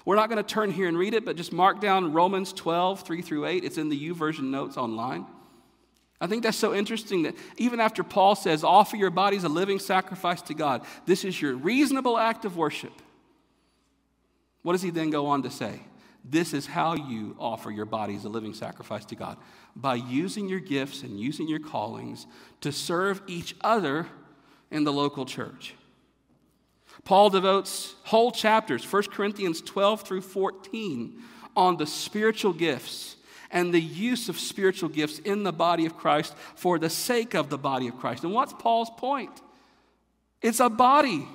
[0.06, 3.04] We're not going to turn here and read it, but just mark down Romans 12,
[3.04, 3.64] 3 through 8.
[3.64, 5.26] It's in the YouVersion notes online.
[6.20, 9.80] I think that's so interesting that even after Paul says, offer your bodies a living
[9.80, 12.94] sacrifice to God, this is your reasonable act of worship.
[14.62, 15.82] What does he then go on to say?
[16.24, 19.38] This is how you offer your bodies a living sacrifice to God
[19.76, 22.28] by using your gifts and using your callings
[22.62, 24.08] to serve each other
[24.72, 25.76] in the local church.
[27.04, 31.22] Paul devotes whole chapters, 1 Corinthians 12 through 14,
[31.56, 33.18] on the spiritual gifts
[33.52, 37.50] and the use of spiritual gifts in the body of Christ for the sake of
[37.50, 38.24] the body of Christ.
[38.24, 39.42] And what's Paul's point?
[40.42, 41.28] It's a body.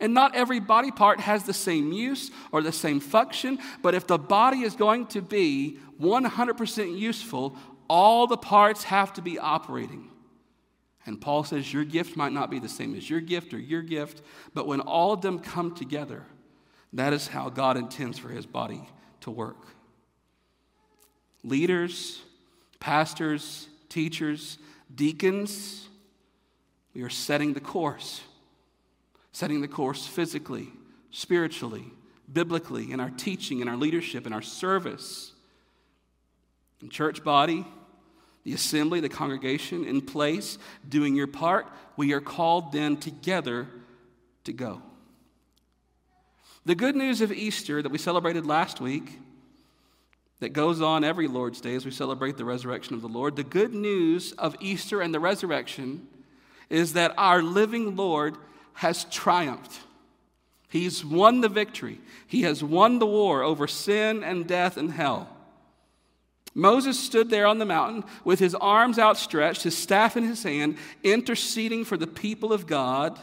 [0.00, 4.06] And not every body part has the same use or the same function, but if
[4.06, 7.56] the body is going to be 100% useful,
[7.88, 10.10] all the parts have to be operating.
[11.04, 13.82] And Paul says your gift might not be the same as your gift or your
[13.82, 14.22] gift,
[14.54, 16.24] but when all of them come together,
[16.92, 18.88] that is how God intends for his body
[19.20, 19.56] to work
[21.44, 22.20] leaders,
[22.80, 24.58] pastors, teachers,
[24.94, 25.88] deacons,
[26.94, 28.22] we are setting the course.
[29.38, 30.66] Setting the course physically,
[31.12, 31.84] spiritually,
[32.32, 35.30] biblically, in our teaching, in our leadership, in our service.
[36.82, 37.64] In church body,
[38.42, 40.58] the assembly, the congregation in place,
[40.88, 43.68] doing your part, we are called then together
[44.42, 44.82] to go.
[46.66, 49.20] The good news of Easter that we celebrated last week
[50.40, 53.36] that goes on every Lord's Day as we celebrate the resurrection of the Lord.
[53.36, 56.08] The good news of Easter and the resurrection
[56.68, 58.36] is that our living Lord
[58.78, 59.80] has triumphed.
[60.68, 65.28] He's won the victory, He has won the war over sin and death and hell.
[66.54, 70.76] Moses stood there on the mountain with his arms outstretched, his staff in his hand,
[71.02, 73.18] interceding for the people of God.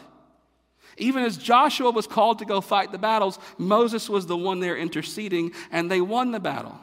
[0.97, 4.77] Even as Joshua was called to go fight the battles, Moses was the one there
[4.77, 6.77] interceding, and they won the battle.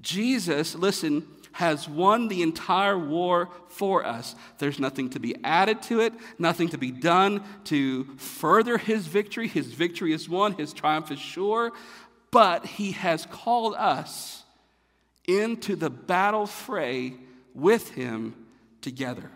[0.00, 4.34] Jesus, listen, has won the entire war for us.
[4.58, 9.48] There's nothing to be added to it, nothing to be done to further his victory.
[9.48, 11.72] His victory is won, his triumph is sure,
[12.30, 14.44] but he has called us
[15.26, 17.14] into the battle fray
[17.54, 18.34] with him
[18.80, 19.30] together.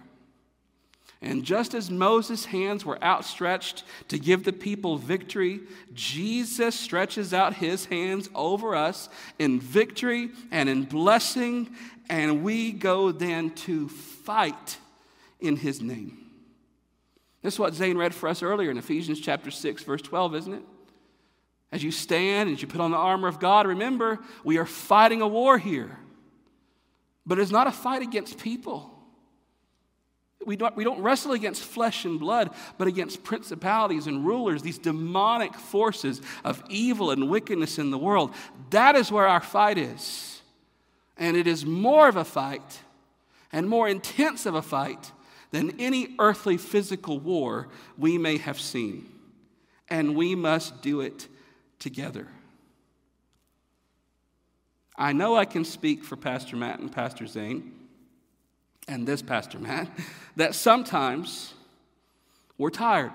[1.25, 5.61] And just as Moses' hands were outstretched to give the people victory,
[5.95, 9.09] Jesus stretches out his hands over us
[9.39, 11.75] in victory and in blessing,
[12.11, 14.77] and we go then to fight
[15.41, 16.19] in his name.
[17.41, 20.53] This is what Zane read for us earlier in Ephesians chapter 6, verse 12, isn't
[20.53, 20.63] it?
[21.73, 25.23] As you stand, as you put on the armor of God, remember, we are fighting
[25.23, 25.99] a war here.
[27.25, 28.94] But it's not a fight against people.
[30.47, 34.79] We don't, we don't wrestle against flesh and blood, but against principalities and rulers, these
[34.79, 38.35] demonic forces of evil and wickedness in the world.
[38.71, 40.43] That is where our fight is.
[41.17, 42.81] And it is more of a fight
[43.53, 45.13] and more intense of a fight
[45.51, 49.09] than any earthly physical war we may have seen.
[49.89, 51.29] And we must do it
[51.79, 52.27] together.
[54.97, 57.84] I know I can speak for Pastor Matt and Pastor Zane
[58.89, 59.89] and this Pastor Matt
[60.37, 61.55] that sometimes
[62.59, 63.13] we're tired.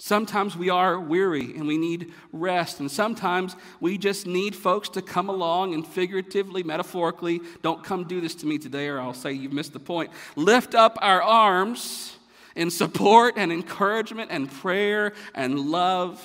[0.00, 2.78] Sometimes we are weary and we need rest.
[2.78, 8.20] And sometimes we just need folks to come along and figuratively, metaphorically, don't come do
[8.20, 10.12] this to me today or I'll say you've missed the point.
[10.36, 12.16] Lift up our arms
[12.54, 16.22] in support and encouragement and prayer and love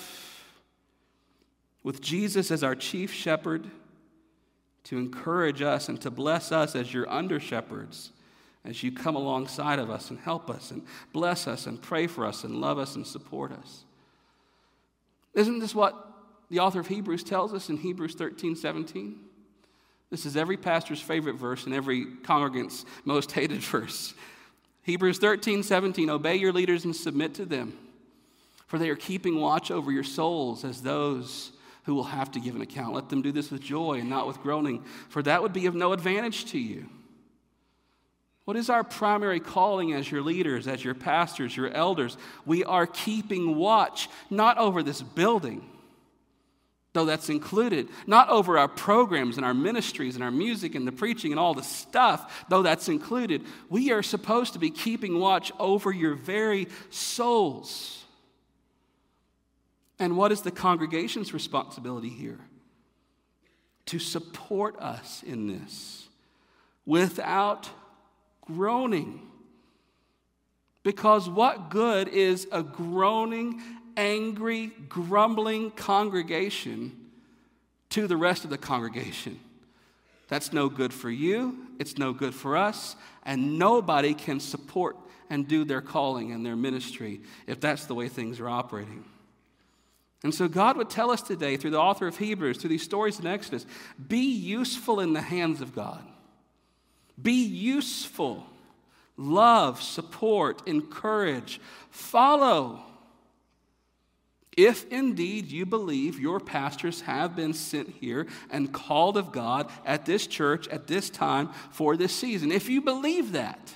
[1.83, 3.65] with Jesus as our chief shepherd
[4.85, 8.11] to encourage us and to bless us as your under shepherds
[8.65, 12.25] as you come alongside of us and help us and bless us and pray for
[12.25, 13.83] us and love us and support us.
[15.33, 16.11] Isn't this what
[16.49, 19.19] the author of Hebrews tells us in Hebrews 13 17?
[20.09, 24.13] This is every pastor's favorite verse and every congregant's most hated verse.
[24.83, 27.77] Hebrews 13 17, obey your leaders and submit to them,
[28.67, 31.51] for they are keeping watch over your souls as those
[31.83, 32.95] who will have to give an account.
[32.95, 35.75] Let them do this with joy and not with groaning, for that would be of
[35.75, 36.89] no advantage to you.
[38.45, 42.17] What is our primary calling as your leaders, as your pastors, your elders?
[42.45, 45.69] We are keeping watch, not over this building,
[46.91, 50.91] though that's included, not over our programs and our ministries and our music and the
[50.91, 53.45] preaching and all the stuff, though that's included.
[53.69, 58.02] We are supposed to be keeping watch over your very souls.
[59.99, 62.39] And what is the congregation's responsibility here?
[63.87, 66.07] To support us in this
[66.85, 67.69] without
[68.41, 69.21] groaning.
[70.83, 73.61] Because what good is a groaning,
[73.95, 76.91] angry, grumbling congregation
[77.89, 79.39] to the rest of the congregation?
[80.27, 84.97] That's no good for you, it's no good for us, and nobody can support
[85.29, 89.05] and do their calling and their ministry if that's the way things are operating.
[90.23, 93.19] And so, God would tell us today, through the author of Hebrews, through these stories
[93.19, 93.65] in Exodus,
[94.07, 96.01] be useful in the hands of God.
[97.21, 98.45] Be useful.
[99.17, 101.59] Love, support, encourage,
[101.91, 102.83] follow.
[104.55, 110.05] If indeed you believe your pastors have been sent here and called of God at
[110.05, 113.73] this church at this time for this season, if you believe that,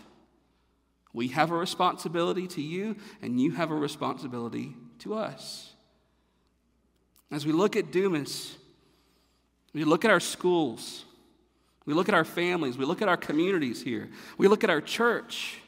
[1.14, 5.74] we have a responsibility to you and you have a responsibility to us.
[7.32, 8.56] As we look at Dumas,
[9.74, 11.04] we look at our schools,
[11.86, 14.82] we look at our families, we look at our communities here, we look at our
[14.82, 15.60] church.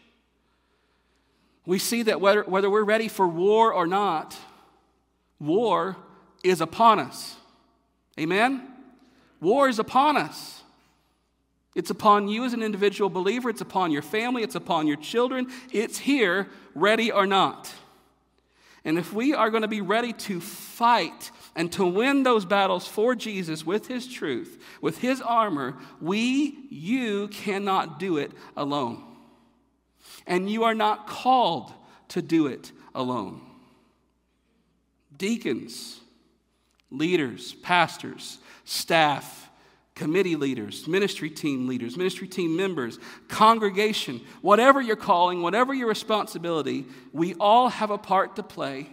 [1.65, 4.35] We see that whether, whether we're ready for war or not,
[5.39, 5.97] war
[6.43, 7.35] is upon us.
[8.19, 8.67] Amen?
[9.39, 10.63] War is upon us.
[11.75, 15.47] It's upon you as an individual believer, it's upon your family, it's upon your children.
[15.71, 17.71] It's here, ready or not.
[18.83, 22.87] And if we are going to be ready to fight and to win those battles
[22.87, 29.03] for Jesus with his truth, with his armor, we, you cannot do it alone.
[30.27, 31.73] And you are not called
[32.09, 33.41] to do it alone.
[35.17, 35.99] Deacons,
[36.91, 39.49] leaders, pastors, staff,
[39.95, 46.85] committee leaders, ministry team leaders, ministry team members, congregation, whatever your calling, whatever your responsibility,
[47.11, 48.89] we all have a part to play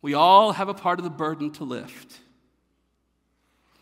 [0.00, 2.18] we all have a part of the burden to lift.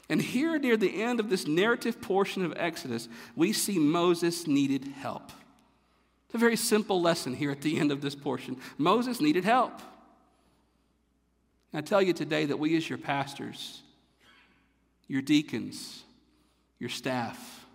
[0.09, 4.85] And here, near the end of this narrative portion of Exodus, we see Moses needed
[4.85, 5.33] help.
[6.27, 8.57] It's a very simple lesson here at the end of this portion.
[8.79, 9.81] Moses needed help.
[11.73, 13.83] And I tell you today that we, as your pastors,
[15.09, 16.05] your deacons,
[16.79, 17.67] your staff,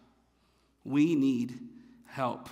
[0.83, 1.59] we need
[2.07, 2.49] help.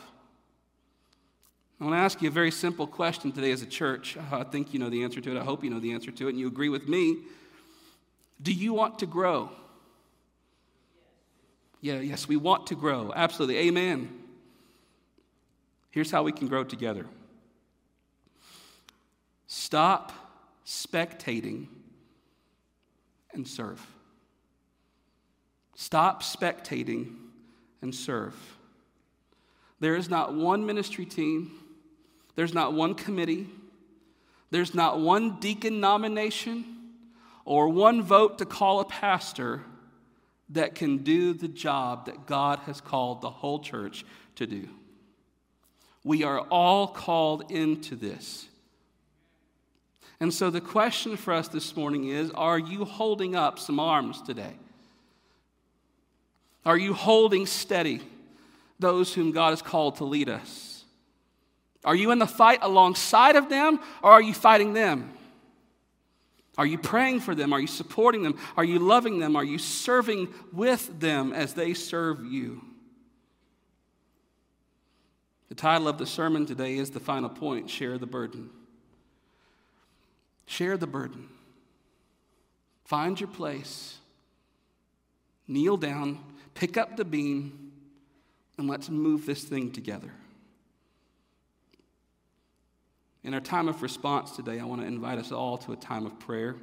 [1.80, 4.18] I want to ask you a very simple question today as a church.
[4.32, 5.40] I think you know the answer to it.
[5.40, 7.20] I hope you know the answer to it, and you agree with me.
[8.42, 9.50] Do you want to grow?
[11.82, 13.14] Yeah, yes, we want to grow.
[13.16, 13.58] Absolutely.
[13.60, 14.10] Amen.
[15.92, 17.06] Here's how we can grow together
[19.48, 20.12] stop
[20.66, 21.68] spectating
[23.34, 23.86] and serve.
[25.76, 27.16] Stop spectating
[27.82, 28.36] and serve.
[29.80, 31.52] There is not one ministry team
[32.40, 33.50] there's not one committee,
[34.50, 36.64] there's not one deacon nomination
[37.44, 39.62] or one vote to call a pastor
[40.48, 44.70] that can do the job that God has called the whole church to do.
[46.06, 48.48] We are all called into this.
[50.22, 54.22] And so the question for us this morning is Are you holding up some arms
[54.22, 54.54] today?
[56.66, 58.00] Are you holding steady
[58.80, 60.69] those whom God has called to lead us?
[61.86, 65.14] Are you in the fight alongside of them or are you fighting them?
[66.58, 67.54] Are you praying for them?
[67.54, 68.38] Are you supporting them?
[68.58, 69.38] Are you loving them?
[69.38, 72.62] Are you serving with them as they serve you?
[75.48, 78.50] The title of the sermon today is the final point Share the Burden.
[80.46, 81.30] Share the burden.
[82.84, 83.98] Find your place.
[85.48, 86.20] Kneel down,
[86.56, 87.72] pick up the beam,
[88.58, 90.12] and let's move this thing together.
[93.24, 96.06] In our time of response today, I want to invite us all to a time
[96.06, 96.56] of prayer.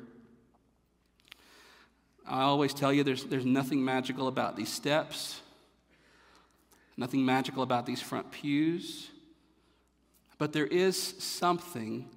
[2.27, 5.41] I always tell you there's, there's nothing magical about these steps,
[6.97, 9.11] nothing magical about these front pews,
[10.39, 12.09] but there is something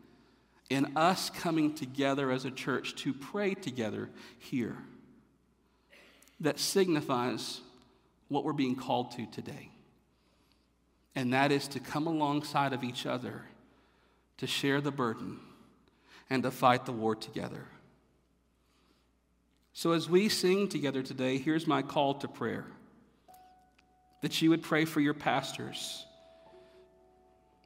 [0.70, 4.78] in us coming together as a church to pray together here
[6.40, 7.60] that signifies
[8.30, 9.70] what we're being called to today.
[11.16, 13.44] And that is to come alongside of each other
[14.40, 15.40] to share the burden
[16.30, 17.66] and to fight the war together.
[19.74, 22.66] So, as we sing together today, here's my call to prayer.
[24.22, 26.06] That you would pray for your pastors,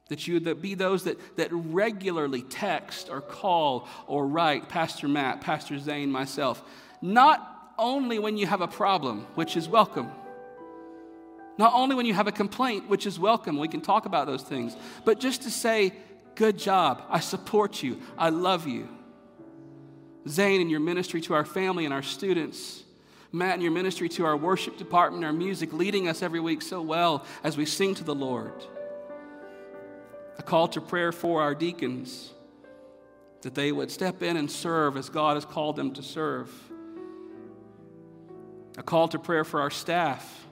[0.08, 5.40] that you would be those that, that regularly text or call or write Pastor Matt,
[5.40, 6.62] Pastor Zane, myself,
[7.02, 10.10] not only when you have a problem, which is welcome.
[11.56, 14.42] Not only when you have a complaint, which is welcome, we can talk about those
[14.42, 15.92] things, but just to say,
[16.34, 17.02] Good job.
[17.08, 18.00] I support you.
[18.18, 18.88] I love you.
[20.28, 22.82] Zane, in your ministry to our family and our students.
[23.30, 26.80] Matt, in your ministry to our worship department, our music, leading us every week so
[26.80, 28.64] well as we sing to the Lord.
[30.38, 32.32] A call to prayer for our deacons
[33.42, 36.50] that they would step in and serve as God has called them to serve.
[38.78, 40.43] A call to prayer for our staff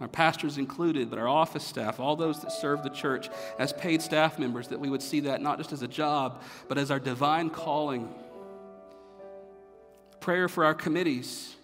[0.00, 3.28] our pastors included, but our office staff, all those that serve the church
[3.58, 6.78] as paid staff members, that we would see that not just as a job, but
[6.78, 8.08] as our divine calling.
[10.20, 11.56] Prayer for our committees,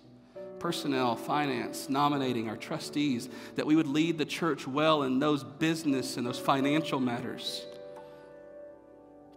[0.59, 6.16] personnel, finance, nominating our trustees, that we would lead the church well in those business
[6.16, 7.64] and those financial matters.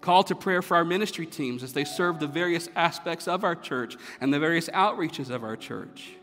[0.02, 3.56] Call to prayer for our ministry teams as they serve the various aspects of our
[3.56, 6.14] church and the various outreaches of our church.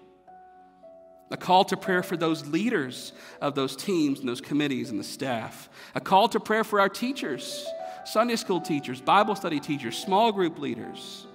[1.34, 5.04] A call to prayer for those leaders of those teams and those committees and the
[5.04, 5.68] staff.
[5.96, 7.66] A call to prayer for our teachers,
[8.04, 11.26] Sunday school teachers, Bible study teachers, small group leaders.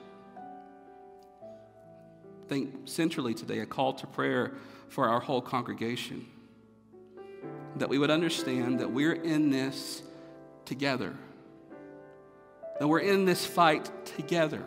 [2.47, 4.53] Think centrally today a call to prayer
[4.87, 6.25] for our whole congregation.
[7.75, 10.01] That we would understand that we're in this
[10.63, 11.13] together,
[12.79, 14.63] that we're in this fight together.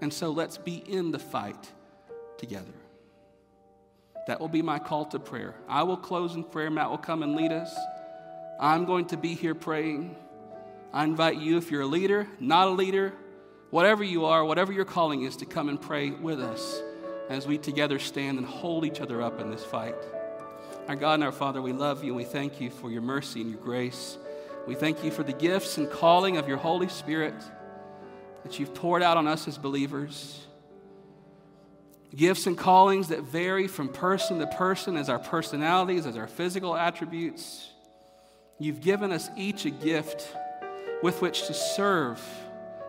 [0.00, 1.68] And so let's be in the fight
[2.38, 2.70] together.
[4.26, 5.54] That will be my call to prayer.
[5.68, 6.70] I will close in prayer.
[6.70, 7.76] Matt will come and lead us.
[8.58, 10.16] I'm going to be here praying.
[10.92, 13.12] I invite you, if you're a leader, not a leader,
[13.70, 16.80] whatever you are, whatever your calling is, to come and pray with us
[17.28, 19.96] as we together stand and hold each other up in this fight.
[20.88, 23.40] Our God and our Father, we love you and we thank you for your mercy
[23.40, 24.18] and your grace.
[24.66, 27.34] We thank you for the gifts and calling of your Holy Spirit
[28.44, 30.46] that you've poured out on us as believers
[32.16, 36.76] gifts and callings that vary from person to person as our personalities, as our physical
[36.76, 37.70] attributes.
[38.58, 40.28] You've given us each a gift
[41.02, 42.22] with which to serve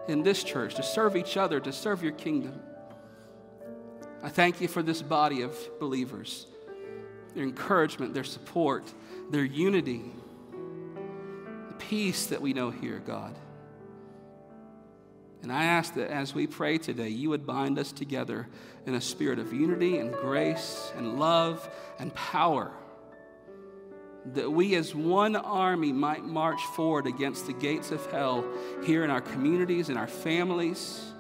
[0.07, 2.59] in this church, to serve each other, to serve your kingdom.
[4.21, 6.47] I thank you for this body of believers,
[7.33, 8.83] their encouragement, their support,
[9.31, 10.03] their unity,
[11.67, 13.35] the peace that we know here, God.
[15.45, 18.47] And I ask that as we pray today, you would bind us together
[18.87, 21.69] in a spirit of unity and grace and love
[21.99, 22.71] and power.
[24.33, 28.43] That we as one army might march forward against the gates of hell
[28.85, 31.13] here in our communities, in our families.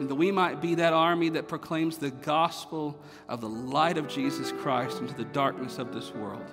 [0.00, 4.08] And that we might be that army that proclaims the gospel of the light of
[4.08, 6.50] Jesus Christ into the darkness of this world.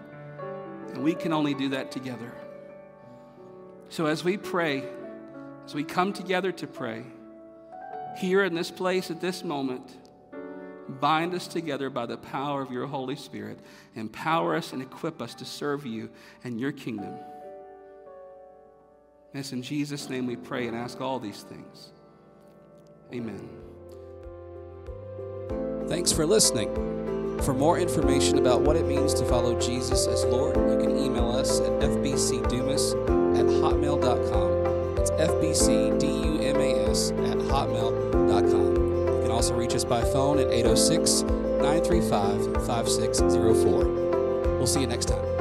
[0.94, 2.32] And we can only do that together.
[3.90, 4.84] So as we pray,
[5.66, 7.04] as we come together to pray,
[8.18, 9.98] here in this place at this moment,
[10.88, 13.60] bind us together by the power of your Holy Spirit.
[13.96, 16.10] Empower us and equip us to serve you
[16.44, 17.16] and your kingdom.
[19.34, 21.92] It's in Jesus' name we pray and ask all these things.
[23.14, 23.50] Amen.
[25.88, 26.74] Thanks for listening.
[27.42, 31.32] For more information about what it means to follow Jesus as Lord, you can email
[31.32, 32.94] us at fbcdumas
[33.38, 34.65] at hotmail.com.
[35.06, 38.76] That's fbcdumas at hotmail.com.
[38.76, 43.86] You can also reach us by phone at 806 935 5604.
[44.58, 45.35] We'll see you next time.